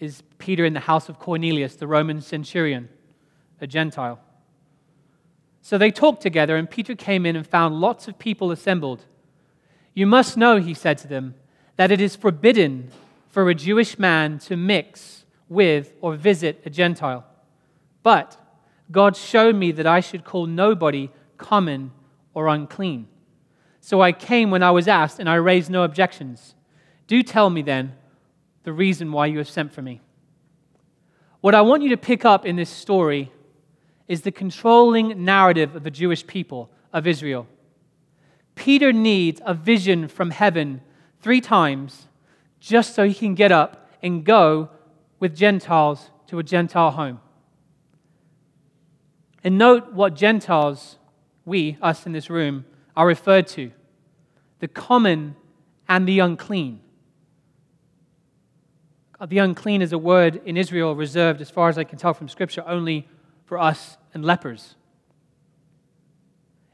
is 0.00 0.22
Peter 0.38 0.64
in 0.64 0.72
the 0.72 0.80
house 0.80 1.10
of 1.10 1.18
Cornelius, 1.18 1.76
the 1.76 1.86
Roman 1.86 2.22
centurion 2.22 2.88
a 3.60 3.66
Gentile. 3.66 4.20
So 5.62 5.78
they 5.78 5.90
talked 5.90 6.22
together, 6.22 6.56
and 6.56 6.70
Peter 6.70 6.94
came 6.94 7.26
in 7.26 7.34
and 7.36 7.46
found 7.46 7.80
lots 7.80 8.06
of 8.06 8.18
people 8.18 8.52
assembled. 8.52 9.04
You 9.94 10.06
must 10.06 10.36
know, 10.36 10.58
he 10.58 10.74
said 10.74 10.98
to 10.98 11.08
them, 11.08 11.34
that 11.76 11.90
it 11.90 12.00
is 12.00 12.14
forbidden 12.16 12.90
for 13.28 13.50
a 13.50 13.54
Jewish 13.54 13.98
man 13.98 14.38
to 14.40 14.56
mix 14.56 15.24
with 15.48 15.92
or 16.00 16.14
visit 16.14 16.62
a 16.64 16.70
Gentile. 16.70 17.24
But 18.02 18.36
God 18.90 19.16
showed 19.16 19.56
me 19.56 19.72
that 19.72 19.86
I 19.86 20.00
should 20.00 20.24
call 20.24 20.46
nobody 20.46 21.10
common 21.36 21.90
or 22.32 22.48
unclean. 22.48 23.08
So 23.80 24.00
I 24.00 24.12
came 24.12 24.50
when 24.50 24.62
I 24.62 24.70
was 24.70 24.88
asked, 24.88 25.18
and 25.18 25.28
I 25.28 25.34
raised 25.34 25.70
no 25.70 25.82
objections. 25.82 26.54
Do 27.06 27.22
tell 27.22 27.50
me 27.50 27.62
then 27.62 27.94
the 28.62 28.72
reason 28.72 29.12
why 29.12 29.26
you 29.26 29.38
have 29.38 29.48
sent 29.48 29.72
for 29.72 29.82
me. 29.82 30.00
What 31.40 31.54
I 31.54 31.62
want 31.62 31.82
you 31.82 31.88
to 31.90 31.96
pick 31.96 32.24
up 32.24 32.46
in 32.46 32.56
this 32.56 32.70
story 32.70 33.32
is 34.08 34.22
the 34.22 34.32
controlling 34.32 35.24
narrative 35.24 35.74
of 35.74 35.82
the 35.82 35.90
Jewish 35.90 36.26
people 36.26 36.70
of 36.92 37.06
Israel. 37.06 37.46
Peter 38.54 38.92
needs 38.92 39.40
a 39.44 39.54
vision 39.54 40.08
from 40.08 40.30
heaven 40.30 40.80
three 41.20 41.40
times 41.40 42.08
just 42.60 42.94
so 42.94 43.06
he 43.06 43.14
can 43.14 43.34
get 43.34 43.52
up 43.52 43.90
and 44.02 44.24
go 44.24 44.70
with 45.20 45.36
Gentiles 45.36 46.10
to 46.28 46.38
a 46.38 46.42
Gentile 46.42 46.90
home. 46.90 47.20
And 49.44 49.58
note 49.58 49.92
what 49.92 50.14
Gentiles, 50.14 50.98
we, 51.44 51.76
us 51.80 52.06
in 52.06 52.12
this 52.12 52.30
room, 52.30 52.64
are 52.96 53.06
referred 53.06 53.46
to 53.48 53.70
the 54.58 54.68
common 54.68 55.36
and 55.88 56.08
the 56.08 56.18
unclean. 56.18 56.80
The 59.24 59.38
unclean 59.38 59.82
is 59.82 59.92
a 59.92 59.98
word 59.98 60.40
in 60.44 60.56
Israel 60.56 60.94
reserved, 60.94 61.40
as 61.40 61.50
far 61.50 61.68
as 61.68 61.78
I 61.78 61.84
can 61.84 61.98
tell 61.98 62.12
from 62.12 62.28
Scripture, 62.28 62.64
only 62.66 63.08
for 63.46 63.58
us 63.58 63.96
and 64.12 64.24
lepers. 64.24 64.74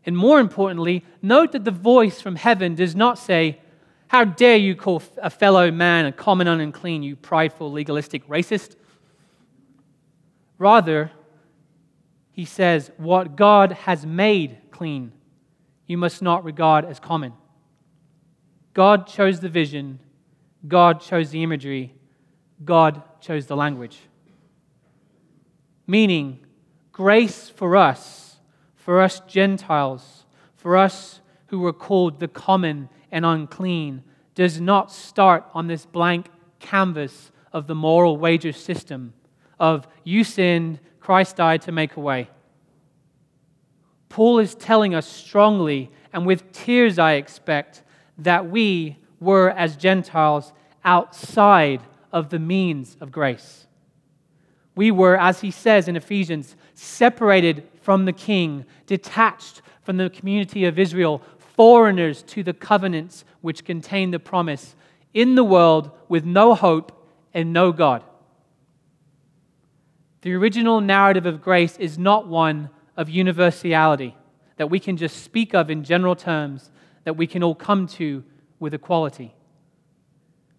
And 0.05 0.17
more 0.17 0.41
importantly, 0.41 1.05
note 1.21 1.53
that 1.53 1.65
the 1.65 1.71
voice 1.71 2.21
from 2.21 2.37
heaven 2.37 2.75
does 2.75 2.97
not 2.97 3.19
say, 3.19 3.61
How 4.09 4.25
dare 4.25 4.57
you 4.57 4.75
call 4.75 5.03
a 5.19 5.31
fellow 5.31 5.71
man 5.71 6.07
a 6.07 6.13
common 6.13 6.49
unclean, 6.49 7.03
you 7.05 7.15
prideful, 7.15 7.71
legalistic 7.71 8.27
racist? 8.27 8.75
Rather, 10.59 11.13
he 12.33 12.45
says, 12.45 12.91
What 12.97 13.37
God 13.37 13.73
has 13.73 14.05
made 14.05 14.59
clean, 14.71 15.13
you 15.87 15.99
must 15.99 16.21
not 16.21 16.45
regard 16.45 16.85
as 16.85 16.99
common. 16.99 17.35
God 18.75 19.07
chose 19.07 19.41
the 19.41 19.49
vision, 19.49 20.01
God 20.67 21.01
chose 21.01 21.31
the 21.31 21.43
imagery, 21.43 21.95
God 22.65 23.03
chose 23.21 23.47
the 23.47 23.57
language. 23.57 23.99
Meaning, 25.87 26.41
grace 26.93 27.49
for 27.49 27.77
us, 27.77 28.37
for 28.77 29.01
us 29.01 29.21
Gentiles, 29.27 30.25
for 30.55 30.77
us 30.77 31.21
who 31.47 31.59
were 31.59 31.73
called 31.73 32.21
the 32.21 32.29
common 32.29 32.89
and 33.11 33.25
unclean, 33.25 34.05
does 34.35 34.61
not 34.61 34.93
start 34.93 35.45
on 35.55 35.67
this 35.67 35.85
blank 35.85 36.29
canvas 36.61 37.33
of 37.53 37.67
the 37.67 37.75
moral 37.75 38.17
wager 38.17 38.53
system 38.53 39.13
of 39.63 39.87
you 40.03 40.25
sinned, 40.25 40.81
Christ 40.99 41.37
died 41.37 41.63
to 41.63 41.73
make 41.73 41.97
a 41.97 42.01
way. 42.01 42.29
Paul 44.09 44.41
is 44.41 44.57
telling 44.57 44.93
us 44.93 45.07
strongly, 45.07 45.89
and 46.13 46.27
with 46.27 46.51
tears, 46.51 46.99
I 46.99 47.13
expect, 47.13 47.85
that 48.19 48.51
we 48.51 48.99
were, 49.21 49.51
as 49.51 49.77
Gentiles, 49.77 50.53
outside 50.85 51.81
of 52.11 52.31
the 52.31 52.41
means 52.41 52.97
of 53.01 53.13
grace. 53.13 53.69
We 54.75 54.91
were, 54.91 55.19
as 55.19 55.41
he 55.41 55.51
says 55.51 55.89
in 55.89 55.97
Ephesians, 55.97 56.57
separated 56.75 57.69
from 57.83 58.05
the 58.05 58.13
king, 58.13 58.65
detached 58.87 59.63
from 59.83 59.97
the 59.97 60.11
community 60.11 60.65
of 60.65 60.79
Israel, 60.79 61.23
foreigners 61.39 62.23
to 62.23 62.43
the 62.43 62.55
covenants 62.55 63.25
which 63.41 63.65
contain 63.65 64.11
the 64.11 64.19
promise, 64.19 64.75
in 65.13 65.35
the 65.35 65.45
world 65.45 65.91
with 66.09 66.25
no 66.25 66.55
hope 66.55 67.07
and 67.35 67.53
no 67.53 67.73
God. 67.73 68.03
The 70.23 70.35
original 70.35 70.81
narrative 70.81 71.27
of 71.27 71.43
grace 71.43 71.77
is 71.79 71.99
not 71.99 72.29
one 72.29 72.71
of 72.97 73.11
universality 73.11 74.17
that 74.57 74.69
we 74.69 74.79
can 74.79 74.97
just 74.97 75.25
speak 75.25 75.55
of 75.55 75.71
in 75.71 75.83
general 75.83 76.15
terms, 76.15 76.71
that 77.05 77.17
we 77.17 77.27
can 77.27 77.43
all 77.43 77.55
come 77.55 77.87
to 77.87 78.23
with 78.61 78.73
equality. 78.73 79.35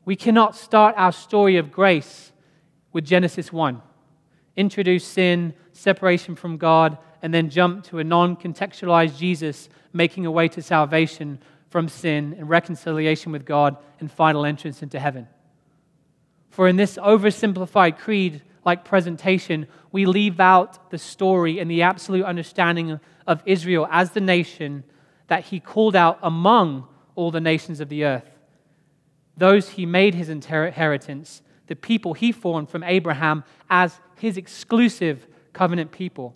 We 0.03 0.15
cannot 0.17 0.55
start 0.55 0.95
our 0.97 1.13
story 1.13 1.55
of 1.55 1.71
grace 1.71 2.33
with 2.91 3.05
Genesis 3.05 3.53
1, 3.53 3.81
introduce 4.55 5.05
sin, 5.05 5.53
separation 5.71 6.35
from 6.35 6.57
God, 6.57 6.97
and 7.21 7.33
then 7.33 7.49
jump 7.49 7.85
to 7.85 7.99
a 7.99 8.03
non 8.03 8.35
contextualized 8.35 9.17
Jesus 9.17 9.69
making 9.93 10.25
a 10.25 10.31
way 10.31 10.47
to 10.49 10.61
salvation 10.61 11.39
from 11.69 11.87
sin 11.87 12.35
and 12.37 12.49
reconciliation 12.49 13.31
with 13.31 13.45
God 13.45 13.77
and 13.99 14.11
final 14.11 14.45
entrance 14.45 14.83
into 14.83 14.99
heaven. 14.99 15.27
For 16.49 16.67
in 16.67 16.75
this 16.75 16.97
oversimplified 16.97 17.97
creed 17.97 18.43
like 18.65 18.85
presentation, 18.85 19.67
we 19.91 20.05
leave 20.05 20.39
out 20.39 20.91
the 20.91 20.97
story 20.97 21.59
and 21.59 21.69
the 21.69 21.81
absolute 21.81 22.25
understanding 22.25 22.99
of 23.25 23.41
Israel 23.45 23.87
as 23.89 24.11
the 24.11 24.21
nation 24.21 24.83
that 25.27 25.45
he 25.45 25.59
called 25.59 25.95
out 25.95 26.19
among 26.21 26.87
all 27.15 27.31
the 27.31 27.41
nations 27.41 27.79
of 27.79 27.89
the 27.89 28.05
earth. 28.05 28.29
Those 29.35 29.69
he 29.69 29.85
made 29.85 30.13
his 30.13 30.29
inheritance, 30.29 31.41
the 31.67 31.75
people 31.75 32.13
he 32.13 32.31
formed 32.31 32.69
from 32.69 32.83
Abraham 32.83 33.43
as 33.69 33.99
his 34.17 34.37
exclusive 34.37 35.27
covenant 35.53 35.91
people. 35.91 36.35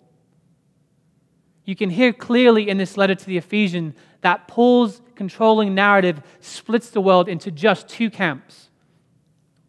You 1.64 1.76
can 1.76 1.90
hear 1.90 2.12
clearly 2.12 2.68
in 2.68 2.78
this 2.78 2.96
letter 2.96 3.14
to 3.14 3.26
the 3.26 3.36
Ephesians 3.36 3.94
that 4.22 4.48
Paul's 4.48 5.02
controlling 5.14 5.74
narrative 5.74 6.22
splits 6.40 6.90
the 6.90 7.00
world 7.00 7.28
into 7.28 7.50
just 7.50 7.88
two 7.88 8.10
camps 8.10 8.70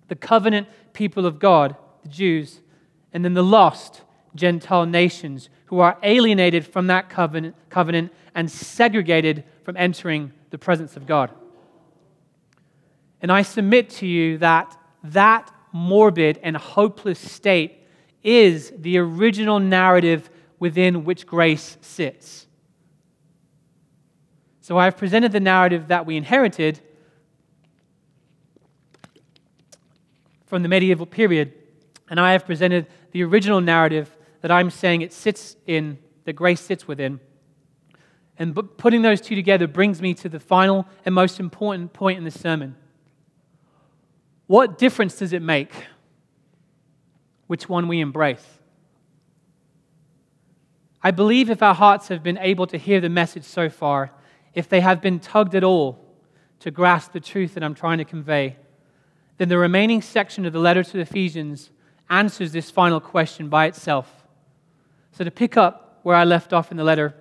the 0.07 0.15
covenant 0.15 0.67
people 0.93 1.27
of 1.27 1.37
God, 1.37 1.75
the 2.01 2.09
Jews, 2.09 2.61
and 3.13 3.23
then 3.23 3.35
the 3.35 3.43
lost 3.43 4.01
Gentile 4.33 4.87
nations 4.87 5.49
who 5.65 5.79
are 5.79 5.99
alienated 6.01 6.65
from 6.65 6.87
that 6.87 7.09
covenant, 7.09 7.55
covenant 7.69 8.11
and 8.33 8.49
segregated 8.49 9.43
from 9.63 9.77
entering 9.77 10.31
the 10.49 10.57
presence 10.57 10.95
of 10.95 11.05
God. 11.05 11.29
And 13.21 13.31
I 13.31 13.41
submit 13.43 13.89
to 13.91 14.07
you 14.07 14.37
that 14.39 14.75
that 15.03 15.51
morbid 15.71 16.39
and 16.43 16.57
hopeless 16.57 17.19
state 17.19 17.85
is 18.23 18.73
the 18.77 18.97
original 18.97 19.59
narrative 19.59 20.29
within 20.59 21.05
which 21.05 21.25
grace 21.25 21.77
sits. 21.81 22.47
So 24.61 24.77
I 24.77 24.85
have 24.85 24.97
presented 24.97 25.31
the 25.31 25.39
narrative 25.39 25.87
that 25.87 26.05
we 26.05 26.17
inherited 26.17 26.79
from 30.45 30.63
the 30.63 30.69
medieval 30.69 31.05
period, 31.05 31.53
and 32.09 32.19
I 32.19 32.33
have 32.33 32.45
presented 32.45 32.87
the 33.11 33.23
original 33.23 33.61
narrative 33.61 34.15
that 34.41 34.51
I'm 34.51 34.69
saying 34.69 35.01
it 35.01 35.13
sits 35.13 35.55
in, 35.65 35.97
that 36.25 36.33
grace 36.33 36.61
sits 36.61 36.87
within. 36.87 37.19
And 38.37 38.55
putting 38.77 39.01
those 39.01 39.21
two 39.21 39.35
together 39.35 39.67
brings 39.67 40.01
me 40.01 40.13
to 40.15 40.29
the 40.29 40.39
final 40.39 40.87
and 41.05 41.13
most 41.13 41.39
important 41.39 41.93
point 41.93 42.17
in 42.17 42.23
the 42.23 42.31
sermon. 42.31 42.75
What 44.49 44.79
difference 44.79 45.19
does 45.19 45.31
it 45.31 45.43
make 45.43 45.71
which 47.45 47.69
one 47.69 47.87
we 47.87 47.99
embrace? 47.99 48.43
I 51.03 51.11
believe 51.11 51.51
if 51.51 51.61
our 51.61 51.75
hearts 51.75 52.07
have 52.07 52.23
been 52.23 52.39
able 52.39 52.65
to 52.65 52.77
hear 52.79 52.99
the 52.99 53.09
message 53.09 53.43
so 53.43 53.69
far, 53.69 54.11
if 54.55 54.67
they 54.67 54.79
have 54.81 55.03
been 55.03 55.19
tugged 55.19 55.53
at 55.53 55.63
all 55.63 56.03
to 56.61 56.71
grasp 56.71 57.11
the 57.11 57.19
truth 57.19 57.53
that 57.53 57.63
I'm 57.63 57.75
trying 57.75 57.99
to 57.99 58.05
convey, 58.05 58.57
then 59.37 59.49
the 59.49 59.57
remaining 59.59 60.01
section 60.01 60.47
of 60.47 60.53
the 60.53 60.57
letter 60.57 60.83
to 60.83 60.93
the 60.93 61.01
Ephesians 61.01 61.69
answers 62.09 62.51
this 62.51 62.71
final 62.71 62.99
question 62.99 63.49
by 63.49 63.67
itself. 63.67 64.25
So, 65.11 65.23
to 65.23 65.29
pick 65.29 65.57
up 65.57 65.99
where 66.01 66.15
I 66.15 66.23
left 66.23 66.53
off 66.53 66.71
in 66.71 66.77
the 66.77 66.83
letter, 66.83 67.13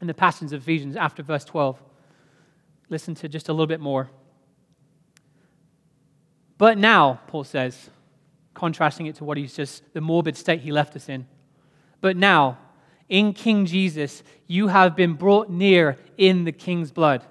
in 0.00 0.06
the 0.06 0.14
passage 0.14 0.54
of 0.54 0.62
Ephesians 0.62 0.96
after 0.96 1.22
verse 1.22 1.44
12, 1.44 1.82
listen 2.88 3.14
to 3.16 3.28
just 3.28 3.50
a 3.50 3.52
little 3.52 3.66
bit 3.66 3.80
more. 3.80 4.08
But 6.58 6.78
now, 6.78 7.20
Paul 7.26 7.44
says, 7.44 7.90
contrasting 8.54 9.06
it 9.06 9.16
to 9.16 9.24
what 9.24 9.36
he's 9.36 9.54
just, 9.54 9.82
the 9.92 10.00
morbid 10.00 10.36
state 10.36 10.60
he 10.60 10.72
left 10.72 10.96
us 10.96 11.08
in. 11.08 11.26
But 12.00 12.16
now, 12.16 12.58
in 13.08 13.32
King 13.34 13.66
Jesus, 13.66 14.22
you 14.46 14.68
have 14.68 14.96
been 14.96 15.14
brought 15.14 15.50
near 15.50 15.98
in 16.16 16.44
the 16.44 16.52
King's 16.52 16.90
blood. 16.90 17.24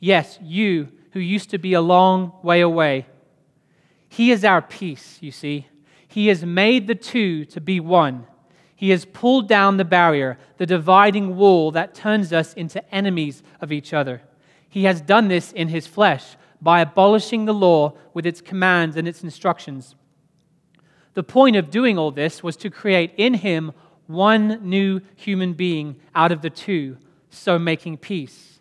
Yes, 0.00 0.38
you 0.42 0.88
who 1.12 1.20
used 1.20 1.50
to 1.50 1.58
be 1.58 1.72
a 1.72 1.80
long 1.80 2.32
way 2.42 2.60
away. 2.60 3.06
He 4.08 4.30
is 4.30 4.44
our 4.44 4.62
peace, 4.62 5.18
you 5.20 5.30
see. 5.30 5.66
He 6.06 6.28
has 6.28 6.44
made 6.44 6.86
the 6.86 6.94
two 6.94 7.44
to 7.46 7.60
be 7.60 7.80
one. 7.80 8.26
He 8.74 8.90
has 8.90 9.04
pulled 9.04 9.48
down 9.48 9.76
the 9.76 9.84
barrier, 9.84 10.38
the 10.56 10.66
dividing 10.66 11.36
wall 11.36 11.70
that 11.72 11.94
turns 11.94 12.32
us 12.32 12.54
into 12.54 12.94
enemies 12.94 13.42
of 13.60 13.72
each 13.72 13.92
other. 13.92 14.22
He 14.68 14.84
has 14.84 15.00
done 15.00 15.28
this 15.28 15.52
in 15.52 15.68
his 15.68 15.86
flesh 15.86 16.36
by 16.60 16.80
abolishing 16.80 17.44
the 17.44 17.54
law 17.54 17.94
with 18.14 18.26
its 18.26 18.40
commands 18.40 18.96
and 18.96 19.06
its 19.06 19.22
instructions. 19.22 19.94
The 21.14 21.22
point 21.22 21.56
of 21.56 21.70
doing 21.70 21.98
all 21.98 22.10
this 22.10 22.42
was 22.42 22.56
to 22.58 22.70
create 22.70 23.12
in 23.16 23.34
him 23.34 23.72
one 24.06 24.68
new 24.68 25.00
human 25.16 25.52
being 25.52 25.96
out 26.14 26.32
of 26.32 26.42
the 26.42 26.50
two, 26.50 26.96
so 27.30 27.58
making 27.58 27.98
peace. 27.98 28.60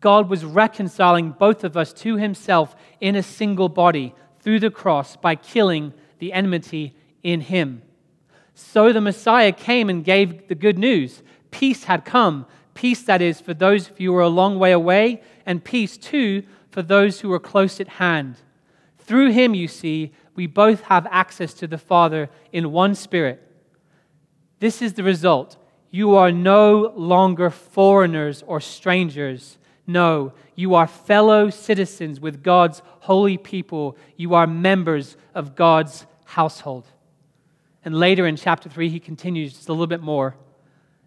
God 0.00 0.28
was 0.28 0.44
reconciling 0.44 1.30
both 1.30 1.64
of 1.64 1.76
us 1.76 1.92
to 1.94 2.16
himself 2.16 2.76
in 3.00 3.16
a 3.16 3.22
single 3.22 3.68
body 3.68 4.14
through 4.40 4.60
the 4.60 4.70
cross 4.70 5.16
by 5.16 5.34
killing 5.34 5.94
the 6.18 6.32
enmity 6.32 6.94
in 7.22 7.40
him. 7.40 7.82
So 8.54 8.92
the 8.92 9.00
Messiah 9.00 9.50
came 9.50 9.90
and 9.90 10.04
gave 10.04 10.46
the 10.48 10.54
good 10.54 10.78
news. 10.78 11.22
Peace 11.50 11.84
had 11.84 12.04
come. 12.04 12.46
Peace, 12.74 13.02
that 13.04 13.22
is, 13.22 13.40
for 13.40 13.54
those 13.54 13.90
of 13.90 13.98
you 13.98 14.12
who 14.12 14.18
are 14.18 14.22
a 14.22 14.28
long 14.28 14.58
way 14.58 14.72
away, 14.72 15.22
and 15.46 15.64
peace, 15.64 15.96
too, 15.96 16.42
for 16.74 16.82
those 16.82 17.20
who 17.20 17.32
are 17.32 17.38
close 17.38 17.78
at 17.78 17.86
hand. 17.86 18.34
Through 18.98 19.30
him, 19.30 19.54
you 19.54 19.68
see, 19.68 20.10
we 20.34 20.48
both 20.48 20.80
have 20.80 21.06
access 21.08 21.54
to 21.54 21.68
the 21.68 21.78
Father 21.78 22.28
in 22.50 22.72
one 22.72 22.96
spirit. 22.96 23.40
This 24.58 24.82
is 24.82 24.94
the 24.94 25.04
result. 25.04 25.56
You 25.92 26.16
are 26.16 26.32
no 26.32 26.92
longer 26.96 27.48
foreigners 27.48 28.42
or 28.44 28.60
strangers. 28.60 29.56
No, 29.86 30.32
you 30.56 30.74
are 30.74 30.88
fellow 30.88 31.48
citizens 31.48 32.18
with 32.18 32.42
God's 32.42 32.82
holy 33.02 33.38
people. 33.38 33.96
You 34.16 34.34
are 34.34 34.48
members 34.48 35.16
of 35.32 35.54
God's 35.54 36.06
household. 36.24 36.88
And 37.84 37.94
later 37.94 38.26
in 38.26 38.34
chapter 38.34 38.68
3, 38.68 38.88
he 38.88 38.98
continues 38.98 39.52
just 39.52 39.68
a 39.68 39.72
little 39.72 39.86
bit 39.86 40.02
more. 40.02 40.34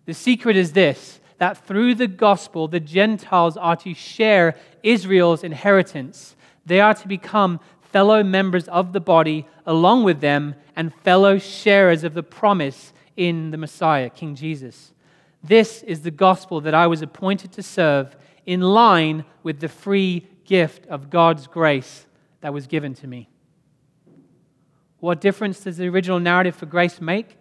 The 0.06 0.13
secret 0.13 0.56
is 0.56 0.71
this 0.71 1.19
that 1.38 1.65
through 1.65 1.95
the 1.95 2.08
gospel, 2.08 2.67
the 2.67 2.80
Gentiles 2.80 3.58
are 3.58 3.76
to 3.78 3.93
share 3.93 4.56
Israel's 4.84 5.43
inheritance. 5.43 6.36
They 6.65 6.80
are 6.80 6.93
to 6.95 7.08
become 7.08 7.60
fellow 7.82 8.23
members 8.23 8.67
of 8.67 8.93
the 8.93 9.00
body 9.00 9.47
along 9.65 10.04
with 10.04 10.21
them 10.21 10.56
and 10.76 10.93
fellow 10.93 11.38
sharers 11.38 12.04
of 12.04 12.13
the 12.13 12.23
promise 12.23 12.93
in 13.15 13.52
the 13.52 13.58
Messiah, 13.58 14.10
King 14.10 14.36
Jesus. 14.36 14.93
This 15.43 15.84
is 15.84 16.02
the 16.02 16.12
gospel 16.12 16.62
that 16.62 16.73
I 16.73 16.88
was 16.88 17.02
appointed 17.02 17.52
to 17.54 17.63
serve 17.63 18.15
in 18.45 18.62
line 18.62 19.26
with 19.43 19.60
the 19.60 19.69
free 19.69 20.28
gift 20.45 20.86
of 20.88 21.10
God's 21.10 21.47
grace 21.47 22.06
that 22.41 22.54
was 22.54 22.67
given 22.67 22.93
to 22.95 23.08
me. 23.08 23.30
What 25.00 25.21
difference 25.21 25.60
does 25.60 25.78
the 25.78 25.88
original 25.89 26.19
narrative 26.19 26.56
for 26.56 26.65
grace 26.65 27.00
make? 27.00 27.38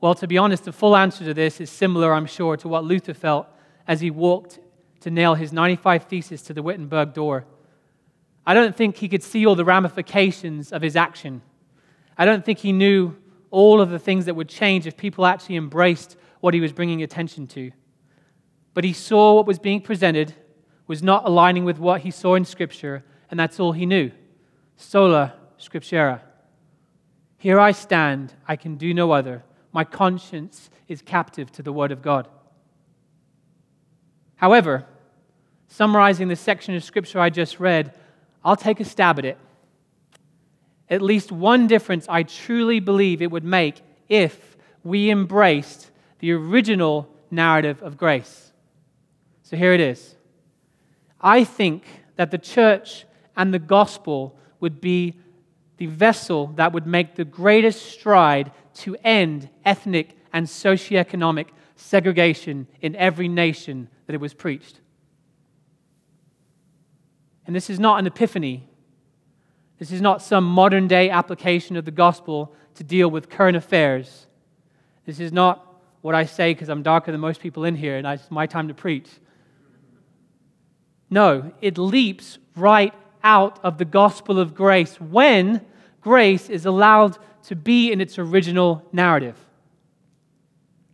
Well, 0.00 0.14
to 0.16 0.26
be 0.26 0.38
honest, 0.38 0.64
the 0.64 0.72
full 0.72 0.96
answer 0.96 1.24
to 1.24 1.34
this 1.34 1.60
is 1.60 1.70
similar, 1.70 2.12
I'm 2.12 2.26
sure, 2.26 2.56
to 2.58 2.68
what 2.68 2.84
Luther 2.84 3.14
felt 3.14 3.46
as 3.88 4.00
he 4.00 4.10
walked 4.10 4.58
to 5.00 5.10
nail 5.10 5.34
his 5.34 5.52
95 5.52 6.04
Theses 6.04 6.42
to 6.42 6.52
the 6.52 6.62
Wittenberg 6.62 7.14
door. 7.14 7.46
I 8.46 8.54
don't 8.54 8.76
think 8.76 8.96
he 8.96 9.08
could 9.08 9.22
see 9.22 9.46
all 9.46 9.54
the 9.54 9.64
ramifications 9.64 10.72
of 10.72 10.82
his 10.82 10.96
action. 10.96 11.42
I 12.18 12.24
don't 12.24 12.44
think 12.44 12.58
he 12.58 12.72
knew 12.72 13.16
all 13.50 13.80
of 13.80 13.90
the 13.90 13.98
things 13.98 14.26
that 14.26 14.34
would 14.34 14.48
change 14.48 14.86
if 14.86 14.96
people 14.96 15.26
actually 15.26 15.56
embraced 15.56 16.16
what 16.40 16.54
he 16.54 16.60
was 16.60 16.72
bringing 16.72 17.02
attention 17.02 17.46
to. 17.48 17.70
But 18.74 18.84
he 18.84 18.92
saw 18.92 19.34
what 19.34 19.46
was 19.46 19.58
being 19.58 19.80
presented 19.80 20.34
was 20.86 21.02
not 21.02 21.26
aligning 21.26 21.64
with 21.64 21.78
what 21.78 22.02
he 22.02 22.10
saw 22.10 22.34
in 22.34 22.44
Scripture, 22.44 23.04
and 23.30 23.40
that's 23.40 23.58
all 23.58 23.72
he 23.72 23.86
knew. 23.86 24.12
Sola 24.76 25.34
Scriptura. 25.58 26.20
Here 27.38 27.58
I 27.58 27.72
stand, 27.72 28.34
I 28.46 28.56
can 28.56 28.76
do 28.76 28.94
no 28.94 29.12
other. 29.12 29.42
My 29.76 29.84
conscience 29.84 30.70
is 30.88 31.02
captive 31.02 31.52
to 31.52 31.62
the 31.62 31.70
Word 31.70 31.92
of 31.92 32.00
God. 32.00 32.28
However, 34.36 34.86
summarizing 35.68 36.28
the 36.28 36.34
section 36.34 36.74
of 36.74 36.82
Scripture 36.82 37.20
I 37.20 37.28
just 37.28 37.60
read, 37.60 37.92
I'll 38.42 38.56
take 38.56 38.80
a 38.80 38.86
stab 38.86 39.18
at 39.18 39.26
it. 39.26 39.38
At 40.88 41.02
least 41.02 41.30
one 41.30 41.66
difference 41.66 42.06
I 42.08 42.22
truly 42.22 42.80
believe 42.80 43.20
it 43.20 43.30
would 43.30 43.44
make 43.44 43.82
if 44.08 44.56
we 44.82 45.10
embraced 45.10 45.90
the 46.20 46.32
original 46.32 47.10
narrative 47.30 47.82
of 47.82 47.98
grace. 47.98 48.52
So 49.42 49.58
here 49.58 49.74
it 49.74 49.80
is. 49.80 50.14
I 51.20 51.44
think 51.44 51.84
that 52.14 52.30
the 52.30 52.38
church 52.38 53.04
and 53.36 53.52
the 53.52 53.58
gospel 53.58 54.38
would 54.58 54.80
be 54.80 55.16
the 55.76 55.84
vessel 55.84 56.46
that 56.54 56.72
would 56.72 56.86
make 56.86 57.16
the 57.16 57.26
greatest 57.26 57.84
stride 57.84 58.50
to 58.76 58.96
end 59.02 59.48
ethnic 59.64 60.16
and 60.32 60.46
socioeconomic 60.46 61.48
segregation 61.76 62.66
in 62.80 62.94
every 62.96 63.28
nation 63.28 63.88
that 64.06 64.14
it 64.14 64.20
was 64.20 64.34
preached. 64.34 64.80
And 67.46 67.54
this 67.54 67.70
is 67.70 67.78
not 67.78 67.98
an 67.98 68.06
epiphany. 68.06 68.68
This 69.78 69.92
is 69.92 70.00
not 70.00 70.22
some 70.22 70.44
modern 70.44 70.88
day 70.88 71.10
application 71.10 71.76
of 71.76 71.84
the 71.84 71.90
gospel 71.90 72.54
to 72.74 72.84
deal 72.84 73.10
with 73.10 73.28
current 73.28 73.56
affairs. 73.56 74.26
This 75.04 75.20
is 75.20 75.32
not 75.32 75.62
what 76.02 76.14
I 76.14 76.24
say 76.24 76.52
because 76.52 76.68
I'm 76.68 76.82
darker 76.82 77.12
than 77.12 77.20
most 77.20 77.40
people 77.40 77.64
in 77.64 77.76
here 77.76 77.96
and 77.96 78.06
it's 78.06 78.30
my 78.30 78.46
time 78.46 78.68
to 78.68 78.74
preach. 78.74 79.08
No, 81.08 81.52
it 81.60 81.78
leaps 81.78 82.38
right 82.56 82.92
out 83.22 83.58
of 83.64 83.78
the 83.78 83.84
gospel 83.84 84.38
of 84.38 84.54
grace 84.54 85.00
when 85.00 85.64
grace 86.00 86.48
is 86.48 86.66
allowed 86.66 87.18
to 87.46 87.56
be 87.56 87.92
in 87.92 88.00
its 88.00 88.18
original 88.18 88.82
narrative. 88.92 89.36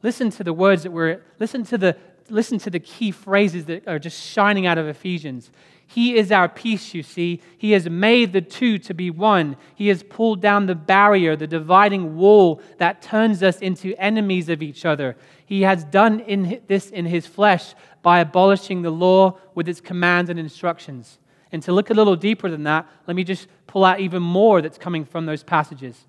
Listen 0.03 0.31
to 0.31 0.45
the 0.45 0.53
words 0.53 0.83
that 0.83 0.91
were, 0.91 1.23
listen 1.39 1.65
to 1.65 1.79
the, 1.79 1.97
listen 2.29 2.59
to 2.59 2.71
the 2.71 2.81
key 2.81 3.11
phrases 3.11 3.65
that 3.67 3.89
are 3.89 3.99
just 3.99 4.21
shining 4.21 4.67
out 4.67 4.77
of 4.77 4.87
Ephesians. 4.87 5.51
He 5.87 6.17
is 6.17 6.31
our 6.31 6.49
peace, 6.49 6.93
you 6.95 7.03
see. 7.03 7.41
He 7.57 7.73
has 7.73 7.89
made 7.89 8.33
the 8.33 8.41
two 8.41 8.79
to 8.81 8.95
be 8.95 9.11
one. 9.11 9.57
He 9.75 9.89
has 9.89 10.03
pulled 10.03 10.41
down 10.41 10.67
the 10.67 10.75
barrier, 10.75 11.37
the 11.37 11.47
dividing 11.47 12.17
wall 12.17 12.61
that 12.79 13.03
turns 13.03 13.43
us 13.43 13.59
into 13.59 13.95
enemies 13.99 14.49
of 14.49 14.63
each 14.63 14.85
other. 14.85 15.17
He 15.47 15.63
has 15.63 15.85
done 15.85 16.21
in 16.21 16.63
this 16.67 16.91
in 16.91 17.07
his 17.07 17.27
flesh 17.27 17.75
by 18.03 18.21
abolishing 18.21 18.83
the 18.83 18.91
law 18.91 19.39
with 19.55 19.69
its 19.69 19.81
commands 19.81 20.29
and 20.29 20.39
instructions. 20.39 21.19
And 21.51 21.63
to 21.63 21.73
look 21.73 21.91
a 21.91 21.95
little 21.95 22.17
deeper 22.17 22.51
than 22.51 22.65
that, 22.65 22.89
let 23.07 23.15
me 23.15 23.25
just 23.25 23.47
pull 23.67 23.85
out 23.85 24.01
even 24.01 24.23
more 24.23 24.61
that's 24.61 24.79
coming 24.79 25.05
from 25.05 25.27
those 25.27 25.43
passages. 25.43 26.07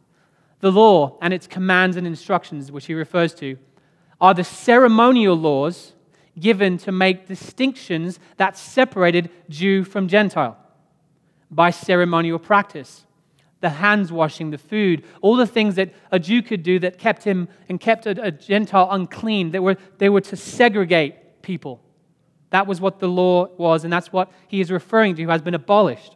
The 0.64 0.72
law 0.72 1.18
and 1.22 1.34
its 1.34 1.46
commands 1.46 1.98
and 1.98 2.08
instructions, 2.08 2.72
which 2.72 2.86
he 2.86 2.94
refers 2.94 3.34
to, 3.34 3.58
are 4.22 4.34
the 4.34 4.46
ceremonial 4.46 5.36
laws 5.36 5.92
given 6.40 6.78
to 6.78 6.92
make 6.94 7.28
distinctions 7.28 8.18
that 8.38 8.58
separated 8.58 9.30
Jew 9.50 9.84
from 9.84 10.08
Gentile 10.08 10.58
by 11.52 11.70
ceremonial 11.70 12.40
practice. 12.40 13.06
The 13.60 13.72
hands 13.72 14.10
washing, 14.10 14.52
the 14.52 14.58
food, 14.58 15.04
all 15.20 15.36
the 15.36 15.46
things 15.46 15.76
that 15.76 15.94
a 16.14 16.18
Jew 16.18 16.42
could 16.42 16.64
do 16.64 16.80
that 16.80 16.98
kept 16.98 17.26
him 17.26 17.50
and 17.68 17.78
kept 17.78 18.06
a, 18.06 18.24
a 18.24 18.32
Gentile 18.32 18.88
unclean. 18.90 19.52
They 19.52 19.60
were, 19.60 19.76
they 19.98 20.08
were 20.08 20.22
to 20.22 20.38
segregate 20.38 21.42
people. 21.42 21.82
That 22.52 22.68
was 22.68 22.80
what 22.80 23.00
the 23.00 23.10
law 23.10 23.48
was, 23.58 23.84
and 23.84 23.92
that's 23.92 24.14
what 24.14 24.32
he 24.48 24.62
is 24.62 24.72
referring 24.72 25.18
to, 25.18 25.28
has 25.28 25.42
been 25.42 25.56
abolished. 25.56 26.16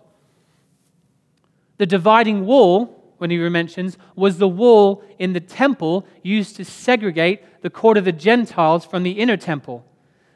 The 1.80 1.86
dividing 1.86 2.46
wall 2.46 2.97
when 3.18 3.30
he 3.30 3.38
mentions, 3.38 3.98
was 4.16 4.38
the 4.38 4.48
wall 4.48 5.04
in 5.20 5.34
the 5.34 5.40
temple 5.40 6.06
used 6.24 6.56
to 6.56 6.66
segregate 6.66 7.62
the 7.62 7.70
court 7.70 7.98
of 7.98 8.06
the 8.06 8.12
Gentiles 8.12 8.86
from 8.86 9.04
the 9.04 9.12
inner 9.12 9.38
temple 9.38 9.86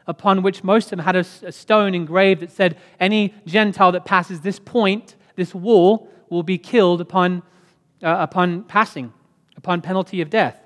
upon 0.08 0.41
which 0.41 0.63
most 0.63 0.86
of 0.86 0.98
them 0.98 1.00
had 1.00 1.15
a, 1.15 1.26
a 1.44 1.52
stone 1.52 1.94
engraved 1.96 2.41
that 2.41 2.52
said, 2.52 2.78
Any 3.00 3.34
Gentile 3.46 3.91
that 3.94 4.06
passes 4.06 4.41
this 4.41 4.60
point, 4.60 5.15
this 5.36 5.54
wall, 5.54 6.10
will 6.30 6.44
be 6.44 6.58
killed 6.58 7.02
upon, 7.02 7.44
uh, 8.04 8.17
upon 8.20 8.63
passing, 8.63 9.13
upon 9.58 9.82
penalty 9.82 10.22
of 10.22 10.30
death. 10.30 10.58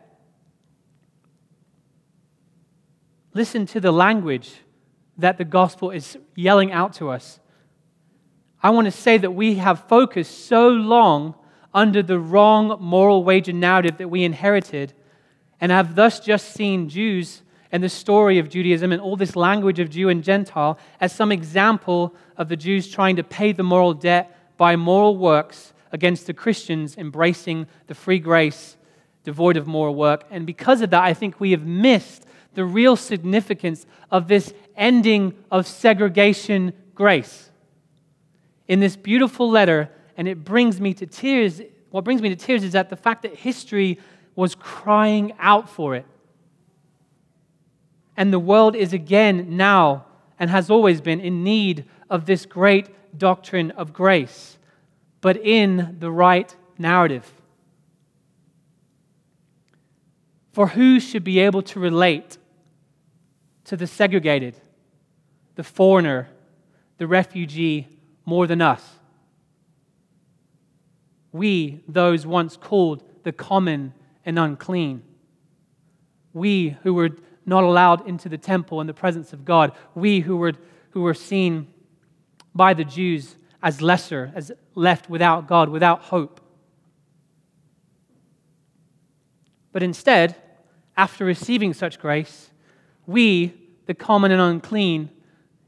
Listen 3.33 3.65
to 3.67 3.79
the 3.79 3.91
language 3.91 4.55
that 5.17 5.37
the 5.37 5.45
gospel 5.45 5.91
is 5.91 6.17
yelling 6.35 6.71
out 6.71 6.93
to 6.93 7.09
us. 7.09 7.39
I 8.63 8.69
want 8.69 8.85
to 8.85 8.91
say 8.91 9.17
that 9.17 9.31
we 9.31 9.55
have 9.55 9.87
focused 9.87 10.47
so 10.47 10.69
long 10.69 11.35
under 11.75 12.01
the 12.01 12.17
wrong 12.17 12.77
moral 12.79 13.23
wager 13.23 13.53
narrative 13.53 13.97
that 13.97 14.07
we 14.07 14.23
inherited 14.23 14.93
and 15.59 15.71
have 15.71 15.93
thus 15.93 16.19
just 16.21 16.53
seen 16.53 16.89
Jews 16.89 17.43
and 17.71 17.83
the 17.83 17.89
story 17.89 18.39
of 18.39 18.49
Judaism 18.49 18.93
and 18.93 19.01
all 19.01 19.17
this 19.17 19.35
language 19.35 19.79
of 19.79 19.89
Jew 19.89 20.07
and 20.07 20.23
Gentile 20.23 20.79
as 21.01 21.11
some 21.11 21.31
example 21.31 22.15
of 22.37 22.47
the 22.47 22.55
Jews 22.55 22.89
trying 22.89 23.17
to 23.17 23.23
pay 23.23 23.51
the 23.51 23.63
moral 23.63 23.93
debt 23.93 24.55
by 24.57 24.77
moral 24.77 25.17
works 25.17 25.73
against 25.91 26.27
the 26.27 26.33
Christians 26.33 26.97
embracing 26.97 27.67
the 27.87 27.95
free 27.95 28.19
grace 28.19 28.77
devoid 29.25 29.57
of 29.57 29.67
moral 29.67 29.95
work. 29.95 30.23
And 30.31 30.45
because 30.45 30.81
of 30.81 30.91
that, 30.91 31.03
I 31.03 31.13
think 31.13 31.39
we 31.39 31.51
have 31.51 31.65
missed 31.65 32.25
the 32.53 32.63
real 32.63 32.95
significance 32.95 33.85
of 34.11 34.29
this 34.29 34.53
ending 34.77 35.33
of 35.51 35.67
segregation 35.67 36.71
grace. 36.93 37.49
In 38.67 38.79
this 38.79 38.95
beautiful 38.95 39.49
letter, 39.49 39.89
and 40.17 40.27
it 40.27 40.43
brings 40.43 40.79
me 40.79 40.93
to 40.95 41.05
tears, 41.05 41.61
what 41.91 42.03
brings 42.03 42.21
me 42.21 42.29
to 42.29 42.35
tears 42.35 42.63
is 42.63 42.73
that 42.73 42.89
the 42.89 42.95
fact 42.95 43.23
that 43.23 43.35
history 43.35 43.99
was 44.35 44.55
crying 44.55 45.33
out 45.39 45.69
for 45.69 45.95
it. 45.95 46.05
And 48.17 48.31
the 48.31 48.39
world 48.39 48.75
is 48.75 48.93
again 48.93 49.57
now 49.57 50.05
and 50.39 50.49
has 50.49 50.69
always 50.69 51.01
been 51.01 51.19
in 51.19 51.43
need 51.43 51.85
of 52.09 52.25
this 52.25 52.45
great 52.45 52.89
doctrine 53.17 53.71
of 53.71 53.93
grace, 53.93 54.57
but 55.21 55.37
in 55.37 55.97
the 55.99 56.11
right 56.11 56.55
narrative. 56.77 57.31
For 60.51 60.67
who 60.67 60.99
should 60.99 61.23
be 61.23 61.39
able 61.39 61.61
to 61.63 61.79
relate 61.79 62.37
to 63.65 63.75
the 63.75 63.87
segregated, 63.87 64.55
the 65.55 65.63
foreigner, 65.63 66.29
the 66.97 67.07
refugee 67.07 67.87
more 68.25 68.47
than 68.47 68.61
us? 68.61 68.81
We, 71.35 71.81
those 71.85 72.25
once 72.25 72.55
called 72.55 73.03
the 73.23 73.33
common 73.33 73.93
and 74.25 74.39
unclean. 74.39 75.03
We 76.31 76.77
who 76.83 76.93
were 76.93 77.09
not 77.45 77.65
allowed 77.65 78.07
into 78.07 78.29
the 78.29 78.37
temple 78.37 78.79
in 78.79 78.87
the 78.87 78.93
presence 78.93 79.33
of 79.33 79.43
God. 79.43 79.73
We 79.95 80.21
who 80.21 80.37
were, 80.37 80.53
who 80.91 81.01
were 81.01 81.13
seen 81.13 81.67
by 82.53 82.73
the 82.73 82.85
Jews 82.85 83.35
as 83.61 83.81
lesser, 83.81 84.31
as 84.33 84.53
left 84.75 85.09
without 85.09 85.45
God, 85.45 85.67
without 85.67 86.03
hope. 86.03 86.39
But 89.73 89.83
instead, 89.83 90.37
after 90.95 91.25
receiving 91.25 91.73
such 91.73 91.99
grace, 91.99 92.49
we, 93.05 93.53
the 93.87 93.93
common 93.93 94.31
and 94.31 94.39
unclean 94.39 95.09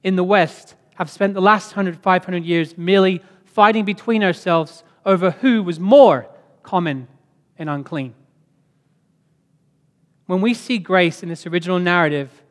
in 0.02 0.16
the 0.16 0.24
West, 0.24 0.76
have 0.96 1.10
spent 1.10 1.34
the 1.34 1.42
last 1.42 1.76
100, 1.76 2.02
500 2.02 2.46
years 2.46 2.78
merely 2.78 3.22
fighting 3.44 3.84
between 3.84 4.24
ourselves 4.24 4.86
over 5.08 5.32
who 5.32 5.64
was 5.64 5.80
more 5.80 6.28
common 6.62 7.08
and 7.58 7.70
unclean. 7.70 8.14
When 10.26 10.42
we 10.42 10.54
see 10.54 10.78
grace 10.78 11.24
in 11.24 11.30
this 11.30 11.48
original 11.48 11.80
narrative, 11.80 12.44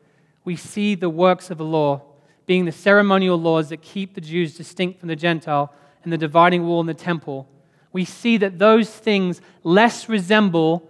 we 0.43 0.55
see 0.55 0.95
the 0.95 1.09
works 1.09 1.51
of 1.51 1.59
the 1.59 1.63
law 1.63 2.01
being 2.47 2.65
the 2.65 2.71
ceremonial 2.71 3.37
laws 3.37 3.69
that 3.69 3.83
keep 3.83 4.15
the 4.15 4.21
Jews 4.21 4.57
distinct 4.57 4.99
from 4.99 5.09
the 5.09 5.15
Gentile 5.15 5.71
and 6.03 6.11
the 6.11 6.17
dividing 6.17 6.65
wall 6.65 6.81
in 6.81 6.87
the 6.87 6.93
temple. 6.93 7.47
We 7.93 8.05
see 8.05 8.37
that 8.37 8.57
those 8.57 8.89
things 8.89 9.39
less 9.63 10.09
resemble 10.09 10.89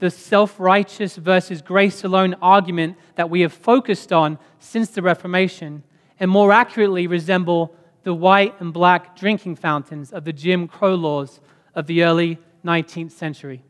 the 0.00 0.10
self 0.10 0.58
righteous 0.58 1.14
versus 1.16 1.62
grace 1.62 2.02
alone 2.02 2.34
argument 2.42 2.96
that 3.14 3.30
we 3.30 3.42
have 3.42 3.52
focused 3.52 4.12
on 4.12 4.38
since 4.58 4.90
the 4.90 5.02
Reformation, 5.02 5.84
and 6.18 6.30
more 6.30 6.52
accurately 6.52 7.06
resemble 7.06 7.76
the 8.04 8.14
white 8.14 8.60
and 8.60 8.72
black 8.72 9.16
drinking 9.16 9.56
fountains 9.56 10.12
of 10.12 10.24
the 10.24 10.32
Jim 10.32 10.68
Crow 10.68 10.94
laws 10.94 11.40
of 11.74 11.86
the 11.86 12.04
early 12.04 12.38
19th 12.64 13.12
century. 13.12 13.64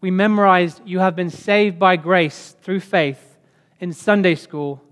we 0.00 0.10
memorized, 0.10 0.80
You 0.84 1.00
have 1.00 1.16
been 1.16 1.30
saved 1.30 1.78
by 1.78 1.96
grace 1.96 2.56
through 2.62 2.80
faith 2.80 3.36
in 3.80 3.92
Sunday 3.92 4.34
school, 4.34 4.82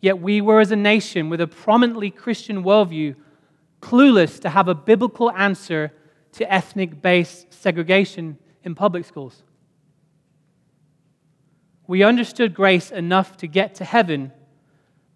yet 0.00 0.20
we 0.20 0.40
were, 0.40 0.60
as 0.60 0.70
a 0.70 0.76
nation 0.76 1.28
with 1.28 1.40
a 1.40 1.46
prominently 1.46 2.10
Christian 2.10 2.62
worldview, 2.62 3.16
clueless 3.80 4.40
to 4.40 4.50
have 4.50 4.68
a 4.68 4.74
biblical 4.74 5.30
answer 5.32 5.92
to 6.32 6.52
ethnic 6.52 7.02
based 7.02 7.52
segregation 7.52 8.38
in 8.62 8.74
public 8.74 9.04
schools. 9.04 9.42
We 11.86 12.02
understood 12.02 12.54
grace 12.54 12.90
enough 12.90 13.36
to 13.38 13.46
get 13.46 13.76
to 13.76 13.84
heaven, 13.84 14.32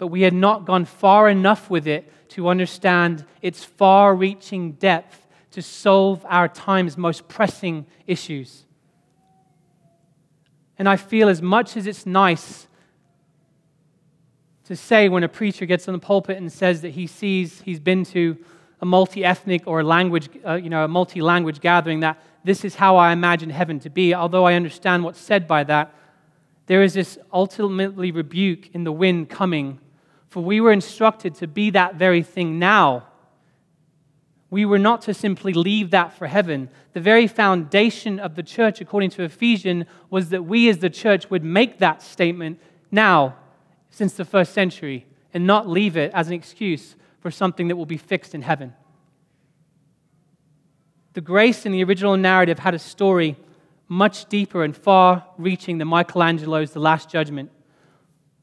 but 0.01 0.07
we 0.07 0.23
had 0.23 0.33
not 0.33 0.65
gone 0.65 0.87
far 0.87 1.29
enough 1.29 1.69
with 1.69 1.87
it 1.87 2.11
to 2.31 2.49
understand 2.49 3.23
its 3.43 3.63
far 3.63 4.15
reaching 4.15 4.73
depth 4.73 5.27
to 5.51 5.61
solve 5.61 6.25
our 6.27 6.49
time's 6.49 6.97
most 6.97 7.29
pressing 7.29 7.85
issues. 8.07 8.65
And 10.79 10.89
I 10.89 10.97
feel 10.97 11.29
as 11.29 11.43
much 11.43 11.77
as 11.77 11.87
it's 11.87 12.07
nice 12.07 12.67
to 14.65 14.75
say 14.75 15.11
when 15.11 15.23
a 15.23 15.29
preacher 15.29 15.67
gets 15.67 15.87
on 15.87 15.93
the 15.93 16.01
pulpit 16.01 16.39
and 16.39 16.51
says 16.51 16.81
that 16.81 16.93
he 16.93 17.07
sees 17.07 17.61
he's 17.61 17.81
been 17.81 18.05
to 18.07 18.39
a 18.81 18.87
multi-ethnic 18.87 19.67
or 19.67 19.81
a 19.81 19.85
language, 19.85 20.31
uh, 20.47 20.55
you 20.55 20.71
know, 20.71 20.83
a 20.83 20.89
multi-language 20.89 21.61
gathering 21.61 22.01
that 22.01 22.19
this 22.43 22.65
is 22.65 22.77
how 22.77 22.97
I 22.97 23.13
imagine 23.13 23.51
heaven 23.51 23.79
to 23.81 23.91
be. 23.91 24.15
Although 24.15 24.47
I 24.47 24.55
understand 24.55 25.05
what's 25.05 25.21
said 25.21 25.47
by 25.47 25.63
that, 25.65 25.95
there 26.69 26.83
is 26.83 26.95
this 26.95 27.19
ultimately 27.31 28.13
rebuke 28.13 28.75
in 28.75 28.85
the 28.85 28.93
wind 28.93 29.29
coming. 29.29 29.79
For 30.31 30.43
we 30.43 30.61
were 30.61 30.73
instructed 30.73 31.35
to 31.37 31.47
be 31.47 31.71
that 31.71 31.97
very 31.97 32.23
thing 32.23 32.59
now. 32.59 33.07
We 34.49 34.64
were 34.64 34.79
not 34.79 35.03
to 35.03 35.14
simply 35.14 35.53
leave 35.53 35.90
that 35.90 36.12
for 36.12 36.27
heaven. 36.29 36.71
The 36.93 37.01
very 37.01 37.27
foundation 37.27 38.19
of 38.19 38.37
the 38.37 38.43
church, 38.43 38.81
according 38.81 39.11
to 39.11 39.25
Ephesians, 39.25 39.85
was 40.09 40.31
that 40.31 40.45
we 40.45 40.69
as 40.69 40.79
the 40.79 40.90
church 40.90 41.31
would 41.31 41.45
make 41.45 41.79
that 41.79 42.01
statement 42.01 42.61
now 42.90 43.37
since 43.90 44.14
the 44.14 44.25
first 44.25 44.53
century 44.53 45.05
and 45.35 45.47
not 45.47 45.69
leave 45.69 45.97
it 45.97 46.12
as 46.14 46.29
an 46.29 46.35
excuse 46.35 46.95
for 47.21 47.31
something 47.31 47.69
that 47.69 47.77
will 47.77 47.87
be 47.87 47.97
fixed 47.97 48.35
in 48.35 48.43
heaven. 48.43 48.73
The 51.12 51.21
grace 51.21 51.66
in 51.66 51.73
the 51.73 51.83
original 51.83 52.16
narrative 52.16 52.61
had 52.61 52.75
a 52.75 52.79
story 52.79 53.37
much 53.88 54.27
deeper 54.27 54.62
and 54.62 54.77
far 54.77 55.27
reaching 55.38 55.79
than 55.79 55.88
Michelangelo's 55.88 56.71
The 56.71 56.79
Last 56.79 57.11
Judgment. 57.11 57.51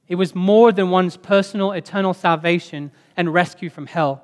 It 0.07 0.15
was 0.15 0.33
more 0.33 0.71
than 0.71 0.89
one's 0.89 1.17
personal 1.17 1.71
eternal 1.71 2.13
salvation 2.13 2.91
and 3.15 3.33
rescue 3.33 3.69
from 3.69 3.87
hell. 3.87 4.23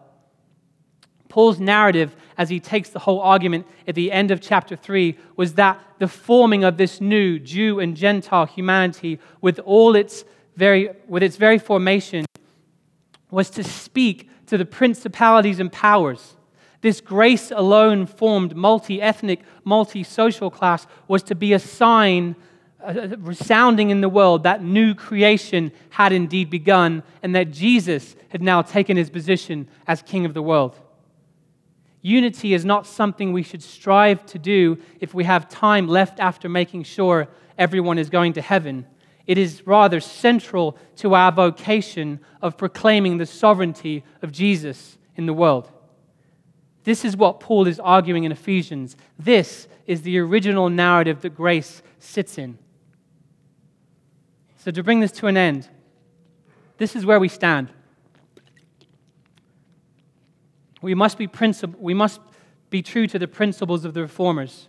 Paul's 1.27 1.59
narrative, 1.59 2.15
as 2.37 2.49
he 2.49 2.59
takes 2.59 2.89
the 2.89 2.99
whole 2.99 3.19
argument 3.19 3.65
at 3.87 3.95
the 3.95 4.11
end 4.11 4.29
of 4.29 4.39
chapter 4.39 4.75
3, 4.75 5.17
was 5.35 5.55
that 5.55 5.79
the 5.97 6.07
forming 6.07 6.63
of 6.63 6.77
this 6.77 7.01
new 7.01 7.39
Jew 7.39 7.79
and 7.79 7.97
Gentile 7.97 8.45
humanity 8.45 9.19
with 9.41 9.59
all 9.59 9.95
its 9.95 10.25
very, 10.55 10.89
with 11.07 11.23
its 11.23 11.35
very 11.35 11.57
formation 11.57 12.25
was 13.31 13.49
to 13.49 13.63
speak 13.63 14.29
to 14.45 14.57
the 14.57 14.65
principalities 14.65 15.59
and 15.59 15.71
powers. 15.71 16.35
This 16.81 17.01
grace 17.01 17.49
alone 17.49 18.05
formed 18.05 18.55
multi 18.55 19.01
ethnic, 19.01 19.39
multi 19.63 20.03
social 20.03 20.51
class 20.51 20.85
was 21.07 21.23
to 21.23 21.35
be 21.35 21.53
a 21.53 21.59
sign 21.59 22.35
Uh, 22.83 23.15
resounding 23.19 23.91
in 23.91 24.01
the 24.01 24.09
world 24.09 24.43
that 24.43 24.61
new 24.61 24.93
creation 24.93 25.71
had 25.89 26.11
indeed 26.11 26.49
begun 26.49 27.01
and 27.21 27.33
that 27.33 27.49
Jesus 27.49 28.17
had 28.27 28.41
now 28.41 28.61
taken 28.61 28.97
his 28.97 29.09
position 29.09 29.69
as 29.87 30.01
King 30.01 30.25
of 30.25 30.33
the 30.33 30.41
world. 30.41 30.77
Unity 32.01 32.53
is 32.53 32.65
not 32.65 32.85
something 32.85 33.31
we 33.31 33.41
should 33.41 33.63
strive 33.63 34.25
to 34.25 34.37
do 34.37 34.77
if 34.99 35.13
we 35.13 35.23
have 35.23 35.47
time 35.47 35.87
left 35.87 36.19
after 36.19 36.49
making 36.49 36.83
sure 36.83 37.29
everyone 37.57 37.97
is 37.97 38.09
going 38.09 38.33
to 38.33 38.41
heaven. 38.41 38.85
It 39.25 39.37
is 39.37 39.65
rather 39.65 40.01
central 40.01 40.77
to 40.97 41.15
our 41.15 41.31
vocation 41.31 42.19
of 42.41 42.57
proclaiming 42.57 43.17
the 43.17 43.25
sovereignty 43.25 44.03
of 44.21 44.33
Jesus 44.33 44.97
in 45.15 45.25
the 45.25 45.33
world. 45.33 45.71
This 46.83 47.05
is 47.05 47.15
what 47.15 47.39
Paul 47.39 47.65
is 47.65 47.79
arguing 47.79 48.25
in 48.25 48.33
Ephesians. 48.33 48.97
This 49.17 49.69
is 49.87 50.01
the 50.01 50.19
original 50.19 50.69
narrative 50.69 51.21
that 51.21 51.33
grace 51.33 51.81
sits 51.99 52.37
in. 52.37 52.57
So, 54.63 54.71
to 54.71 54.83
bring 54.83 54.99
this 54.99 55.11
to 55.13 55.27
an 55.27 55.35
end, 55.35 55.67
this 56.77 56.95
is 56.95 57.05
where 57.05 57.19
we 57.19 57.27
stand. 57.27 57.69
We 60.81 60.95
must 60.95 61.17
be, 61.17 61.27
princip- 61.27 61.77
we 61.79 61.93
must 61.93 62.21
be 62.69 62.81
true 62.81 63.07
to 63.07 63.19
the 63.19 63.27
principles 63.27 63.85
of 63.85 63.93
the 63.93 64.01
reformers. 64.01 64.67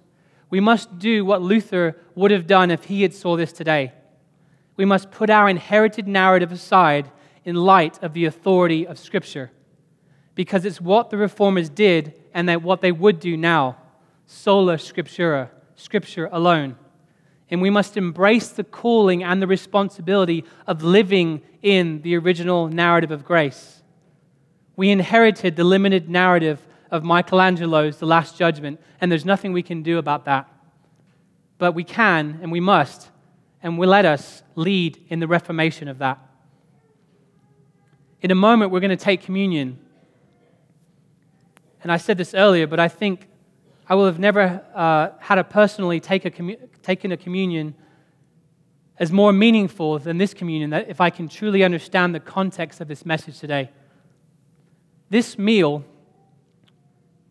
We 0.50 0.60
must 0.60 0.98
do 0.98 1.24
what 1.24 1.42
Luther 1.42 1.96
would 2.14 2.30
have 2.30 2.46
done 2.46 2.70
if 2.70 2.84
he 2.84 3.02
had 3.02 3.14
saw 3.14 3.36
this 3.36 3.52
today 3.52 3.92
we 4.76 4.84
must 4.84 5.10
put 5.10 5.30
our 5.30 5.48
inherited 5.48 6.08
narrative 6.08 6.52
aside 6.52 7.10
in 7.44 7.54
light 7.54 8.02
of 8.02 8.12
the 8.12 8.24
authority 8.24 8.86
of 8.86 8.98
Scripture. 8.98 9.50
Because 10.34 10.64
it's 10.64 10.80
what 10.80 11.10
the 11.10 11.16
reformers 11.16 11.68
did 11.68 12.20
and 12.32 12.48
that 12.48 12.62
what 12.62 12.80
they 12.80 12.92
would 12.92 13.20
do 13.20 13.36
now 13.36 13.76
sola 14.26 14.76
scriptura, 14.76 15.50
Scripture 15.76 16.30
alone. 16.32 16.76
And 17.54 17.62
we 17.62 17.70
must 17.70 17.96
embrace 17.96 18.48
the 18.48 18.64
calling 18.64 19.22
and 19.22 19.40
the 19.40 19.46
responsibility 19.46 20.44
of 20.66 20.82
living 20.82 21.40
in 21.62 22.02
the 22.02 22.16
original 22.16 22.66
narrative 22.66 23.12
of 23.12 23.24
grace. 23.24 23.80
We 24.74 24.90
inherited 24.90 25.54
the 25.54 25.62
limited 25.62 26.08
narrative 26.08 26.66
of 26.90 27.04
Michelangelo's 27.04 27.98
The 27.98 28.06
Last 28.06 28.36
Judgment, 28.36 28.80
and 29.00 29.08
there's 29.08 29.24
nothing 29.24 29.52
we 29.52 29.62
can 29.62 29.84
do 29.84 29.98
about 29.98 30.24
that. 30.24 30.48
But 31.58 31.76
we 31.76 31.84
can 31.84 32.40
and 32.42 32.50
we 32.50 32.58
must 32.58 33.08
and 33.62 33.78
will 33.78 33.90
let 33.90 34.04
us 34.04 34.42
lead 34.56 34.98
in 35.08 35.20
the 35.20 35.28
reformation 35.28 35.86
of 35.86 35.98
that. 35.98 36.18
In 38.20 38.32
a 38.32 38.34
moment, 38.34 38.72
we're 38.72 38.80
going 38.80 38.90
to 38.90 38.96
take 38.96 39.22
communion. 39.22 39.78
And 41.84 41.92
I 41.92 41.98
said 41.98 42.18
this 42.18 42.34
earlier, 42.34 42.66
but 42.66 42.80
I 42.80 42.88
think 42.88 43.28
I 43.88 43.94
will 43.94 44.06
have 44.06 44.18
never 44.18 44.62
uh, 44.74 45.10
had 45.18 45.38
a 45.38 45.44
personally 45.44 46.00
take 46.00 46.24
a 46.24 46.30
commu- 46.30 46.58
taken 46.82 47.12
a 47.12 47.16
communion 47.16 47.74
as 48.98 49.10
more 49.10 49.32
meaningful 49.32 49.98
than 49.98 50.18
this 50.18 50.32
communion, 50.32 50.70
that 50.70 50.88
if 50.88 51.00
I 51.00 51.10
can 51.10 51.28
truly 51.28 51.64
understand 51.64 52.14
the 52.14 52.20
context 52.20 52.80
of 52.80 52.86
this 52.86 53.04
message 53.04 53.40
today. 53.40 53.70
This 55.10 55.36
meal 55.36 55.84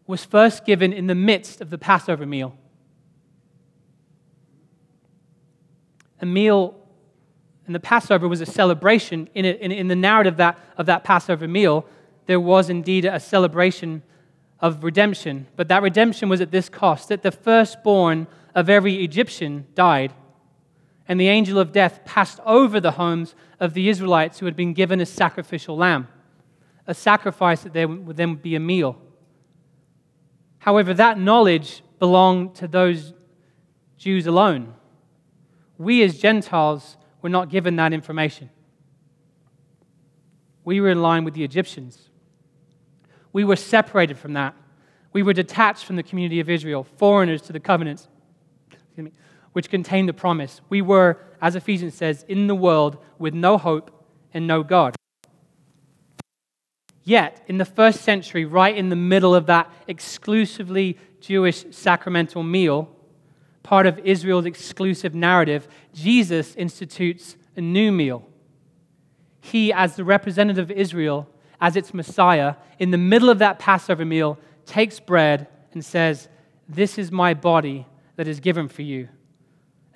was 0.06 0.26
first 0.26 0.66
given 0.66 0.92
in 0.92 1.08
the 1.08 1.16
midst 1.16 1.62
of 1.62 1.70
the 1.70 1.78
Passover 1.78 2.26
meal. 2.26 2.54
a 6.24 6.26
meal, 6.26 6.74
and 7.66 7.76
the 7.76 7.80
Passover 7.80 8.28
was 8.28 8.42
a 8.42 8.46
celebration. 8.46 9.30
In, 9.36 9.46
it, 9.46 9.60
in, 9.60 9.72
in 9.72 9.90
the 9.90 9.96
narrative 9.96 10.38
that, 10.38 10.58
of 10.78 10.86
that 10.88 11.04
Passover 11.04 11.48
meal, 11.48 11.86
there 12.26 12.40
was 12.40 12.70
indeed 12.70 13.06
a 13.06 13.20
celebration 13.20 14.02
of 14.64 14.84
redemption. 14.84 15.46
But 15.56 15.68
that 15.68 15.84
redemption 15.84 16.28
was 16.28 16.42
at 16.42 16.50
this 16.50 16.70
cost 16.70 17.10
that 17.10 17.22
the 17.22 17.32
firstborn 17.32 18.26
of 18.56 18.68
every 18.68 19.04
Egyptian 19.04 19.68
died, 19.76 20.12
and 21.08 21.20
the 21.20 21.28
angel 21.28 21.60
of 21.60 21.72
death 21.72 22.04
passed 22.04 22.40
over 22.44 22.80
the 22.80 22.94
homes 22.94 23.36
of 23.60 23.76
the 23.76 23.90
Israelites 23.90 24.40
who 24.40 24.48
had 24.48 24.56
been 24.56 24.74
given 24.74 25.00
a 25.00 25.06
sacrificial 25.06 25.78
lamb, 25.78 26.08
a 26.88 26.96
sacrifice 26.96 27.62
that 27.62 27.74
there 27.74 27.88
would 27.88 28.18
then 28.18 28.34
be 28.36 28.56
a 28.56 28.60
meal. 28.60 29.00
However, 30.58 30.96
that 30.96 31.20
knowledge 31.20 31.84
belonged 32.00 32.56
to 32.56 32.68
those 32.68 33.14
Jews 33.98 34.26
alone 34.26 34.74
we 35.78 36.04
as 36.04 36.18
Gentiles 36.18 36.98
were 37.22 37.30
not 37.30 37.50
given 37.50 37.76
that 37.78 37.94
information. 37.94 38.50
We 40.64 40.80
were 40.82 40.90
in 40.90 41.02
line 41.02 41.24
with 41.24 41.34
the 41.34 41.44
Egyptians. 41.44 42.10
We 43.34 43.44
were 43.44 43.56
separated 43.56 44.18
from 44.18 44.34
that. 44.34 44.56
We 45.12 45.24
were 45.24 45.34
detached 45.34 45.86
from 45.86 45.96
the 45.96 46.04
community 46.04 46.40
of 46.40 46.50
Israel, 46.50 46.84
foreigners 46.84 47.42
to 47.44 47.54
the 47.54 47.60
covenants, 47.60 48.08
me, 48.96 49.12
which 49.52 49.70
contained 49.70 50.08
the 50.08 50.14
promise. 50.14 50.62
We 50.70 50.82
were, 50.82 51.20
as 51.42 51.56
Ephesians 51.56 51.96
says, 51.96 52.24
in 52.28 52.48
the 52.48 52.56
world 52.56 52.98
with 53.20 53.34
no 53.34 53.58
hope 53.58 54.06
and 54.34 54.48
no 54.48 54.64
God. 54.64 54.96
Yet, 57.04 57.44
in 57.48 57.58
the 57.58 57.66
first 57.66 58.02
century, 58.02 58.46
right 58.46 58.76
in 58.76 58.90
the 58.90 58.96
middle 58.96 59.36
of 59.36 59.46
that 59.48 59.70
exclusively 59.88 60.98
Jewish 61.20 61.66
sacramental 61.72 62.44
meal, 62.44 62.90
part 63.62 63.86
of 63.86 64.00
Israel's 64.00 64.46
exclusive 64.46 65.14
narrative, 65.14 65.68
Jesus 65.94 66.56
institutes 66.56 67.36
a 67.56 67.62
new 67.62 67.92
meal. 67.92 68.28
He, 69.42 69.74
as 69.74 69.96
the 69.96 70.06
representative 70.06 70.72
of 70.72 70.78
Israel, 70.78 71.28
as 71.64 71.78
its 71.78 71.94
Messiah, 71.94 72.56
in 72.78 72.92
the 72.92 72.98
middle 72.98 73.30
of 73.30 73.40
that 73.40 73.58
Passover 73.58 74.04
meal, 74.04 74.38
takes 74.66 75.00
bread 75.00 75.48
and 75.72 75.84
says, 75.84 76.28
This 76.68 76.98
is 76.98 77.10
my 77.10 77.34
body 77.34 77.88
that 78.18 78.28
is 78.28 78.42
given 78.42 78.68
for 78.68 78.82
you. 78.82 79.08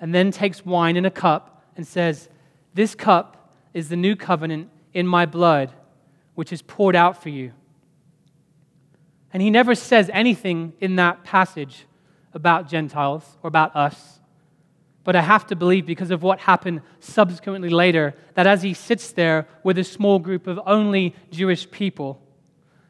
And 0.00 0.14
then 0.14 0.30
takes 0.30 0.64
wine 0.64 0.96
in 0.96 1.04
a 1.04 1.10
cup 1.10 1.62
and 1.76 1.86
says, 1.86 2.30
This 2.72 2.94
cup 2.94 3.52
is 3.74 3.90
the 3.90 3.96
new 3.96 4.16
covenant 4.16 4.70
in 4.94 5.06
my 5.06 5.26
blood, 5.26 5.70
which 6.34 6.54
is 6.54 6.62
poured 6.62 6.96
out 6.96 7.22
for 7.22 7.28
you. 7.28 7.52
And 9.34 9.42
he 9.42 9.50
never 9.50 9.74
says 9.74 10.08
anything 10.14 10.72
in 10.80 10.96
that 10.96 11.22
passage 11.22 11.84
about 12.32 12.66
Gentiles 12.66 13.36
or 13.42 13.48
about 13.48 13.76
us. 13.76 14.17
But 15.08 15.16
I 15.16 15.22
have 15.22 15.46
to 15.46 15.56
believe, 15.56 15.86
because 15.86 16.10
of 16.10 16.22
what 16.22 16.40
happened 16.40 16.82
subsequently 17.00 17.70
later, 17.70 18.14
that 18.34 18.46
as 18.46 18.60
he 18.60 18.74
sits 18.74 19.10
there 19.10 19.48
with 19.64 19.78
a 19.78 19.82
small 19.82 20.18
group 20.18 20.46
of 20.46 20.60
only 20.66 21.14
Jewish 21.30 21.70
people, 21.70 22.20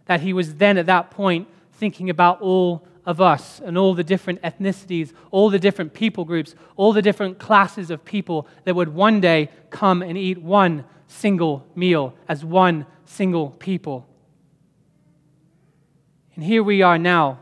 that 0.07 0.23
he 0.23 0.33
was 0.33 0.57
then 0.57 0.79
at 0.79 0.87
that 0.87 1.13
point 1.13 1.47
thinking 1.75 2.11
about 2.11 2.43
all 2.43 2.85
of 3.07 3.21
us 3.21 3.61
and 3.65 3.79
all 3.79 3.95
the 3.95 4.03
different 4.03 4.43
ethnicities, 4.43 5.13
all 5.31 5.49
the 5.49 5.61
different 5.61 5.95
people 5.95 6.25
groups, 6.25 6.57
all 6.75 6.93
the 6.93 7.03
different 7.03 7.39
classes 7.39 7.89
of 7.89 8.05
people 8.05 8.49
that 8.65 8.75
would 8.75 8.89
one 8.89 9.21
day 9.21 9.49
come 9.71 10.03
and 10.03 10.19
eat 10.19 10.39
one 10.39 10.85
single 11.07 11.65
meal 11.77 12.15
as 12.27 12.45
one 12.45 12.85
single 13.05 13.51
people. 13.51 14.09
And 16.35 16.43
here 16.43 16.65
we 16.65 16.83
are 16.83 16.99
now. 16.99 17.39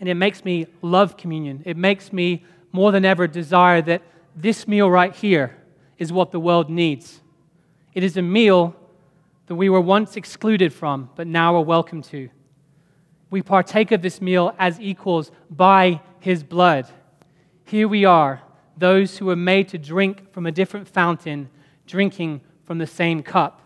And 0.00 0.08
it 0.08 0.14
makes 0.14 0.44
me 0.44 0.66
love 0.82 1.16
communion. 1.16 1.62
It 1.64 1.76
makes 1.76 2.12
me 2.12 2.44
more 2.72 2.92
than 2.92 3.04
ever 3.04 3.26
desire 3.26 3.82
that 3.82 4.02
this 4.36 4.68
meal 4.68 4.90
right 4.90 5.14
here 5.14 5.56
is 5.98 6.12
what 6.12 6.30
the 6.30 6.40
world 6.40 6.70
needs. 6.70 7.20
It 7.94 8.04
is 8.04 8.16
a 8.16 8.22
meal 8.22 8.76
that 9.46 9.54
we 9.54 9.68
were 9.68 9.80
once 9.80 10.16
excluded 10.16 10.72
from, 10.72 11.10
but 11.16 11.26
now 11.26 11.56
are 11.56 11.62
welcome 11.62 12.02
to. 12.02 12.28
We 13.30 13.42
partake 13.42 13.92
of 13.92 14.02
this 14.02 14.20
meal 14.20 14.54
as 14.58 14.80
equals 14.80 15.30
by 15.50 16.00
his 16.20 16.42
blood. 16.42 16.86
Here 17.64 17.88
we 17.88 18.04
are, 18.04 18.42
those 18.76 19.18
who 19.18 19.26
were 19.26 19.36
made 19.36 19.68
to 19.68 19.78
drink 19.78 20.32
from 20.32 20.46
a 20.46 20.52
different 20.52 20.88
fountain, 20.88 21.50
drinking 21.86 22.42
from 22.64 22.78
the 22.78 22.86
same 22.86 23.22
cup. 23.22 23.60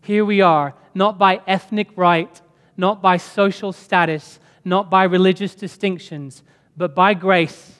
Here 0.00 0.24
we 0.24 0.40
are, 0.40 0.74
not 0.94 1.18
by 1.18 1.40
ethnic 1.46 1.88
right, 1.96 2.40
not 2.76 3.00
by 3.00 3.16
social 3.16 3.72
status, 3.72 4.40
not 4.64 4.90
by 4.90 5.04
religious 5.04 5.54
distinctions, 5.54 6.42
but 6.76 6.94
by 6.94 7.14
grace 7.14 7.79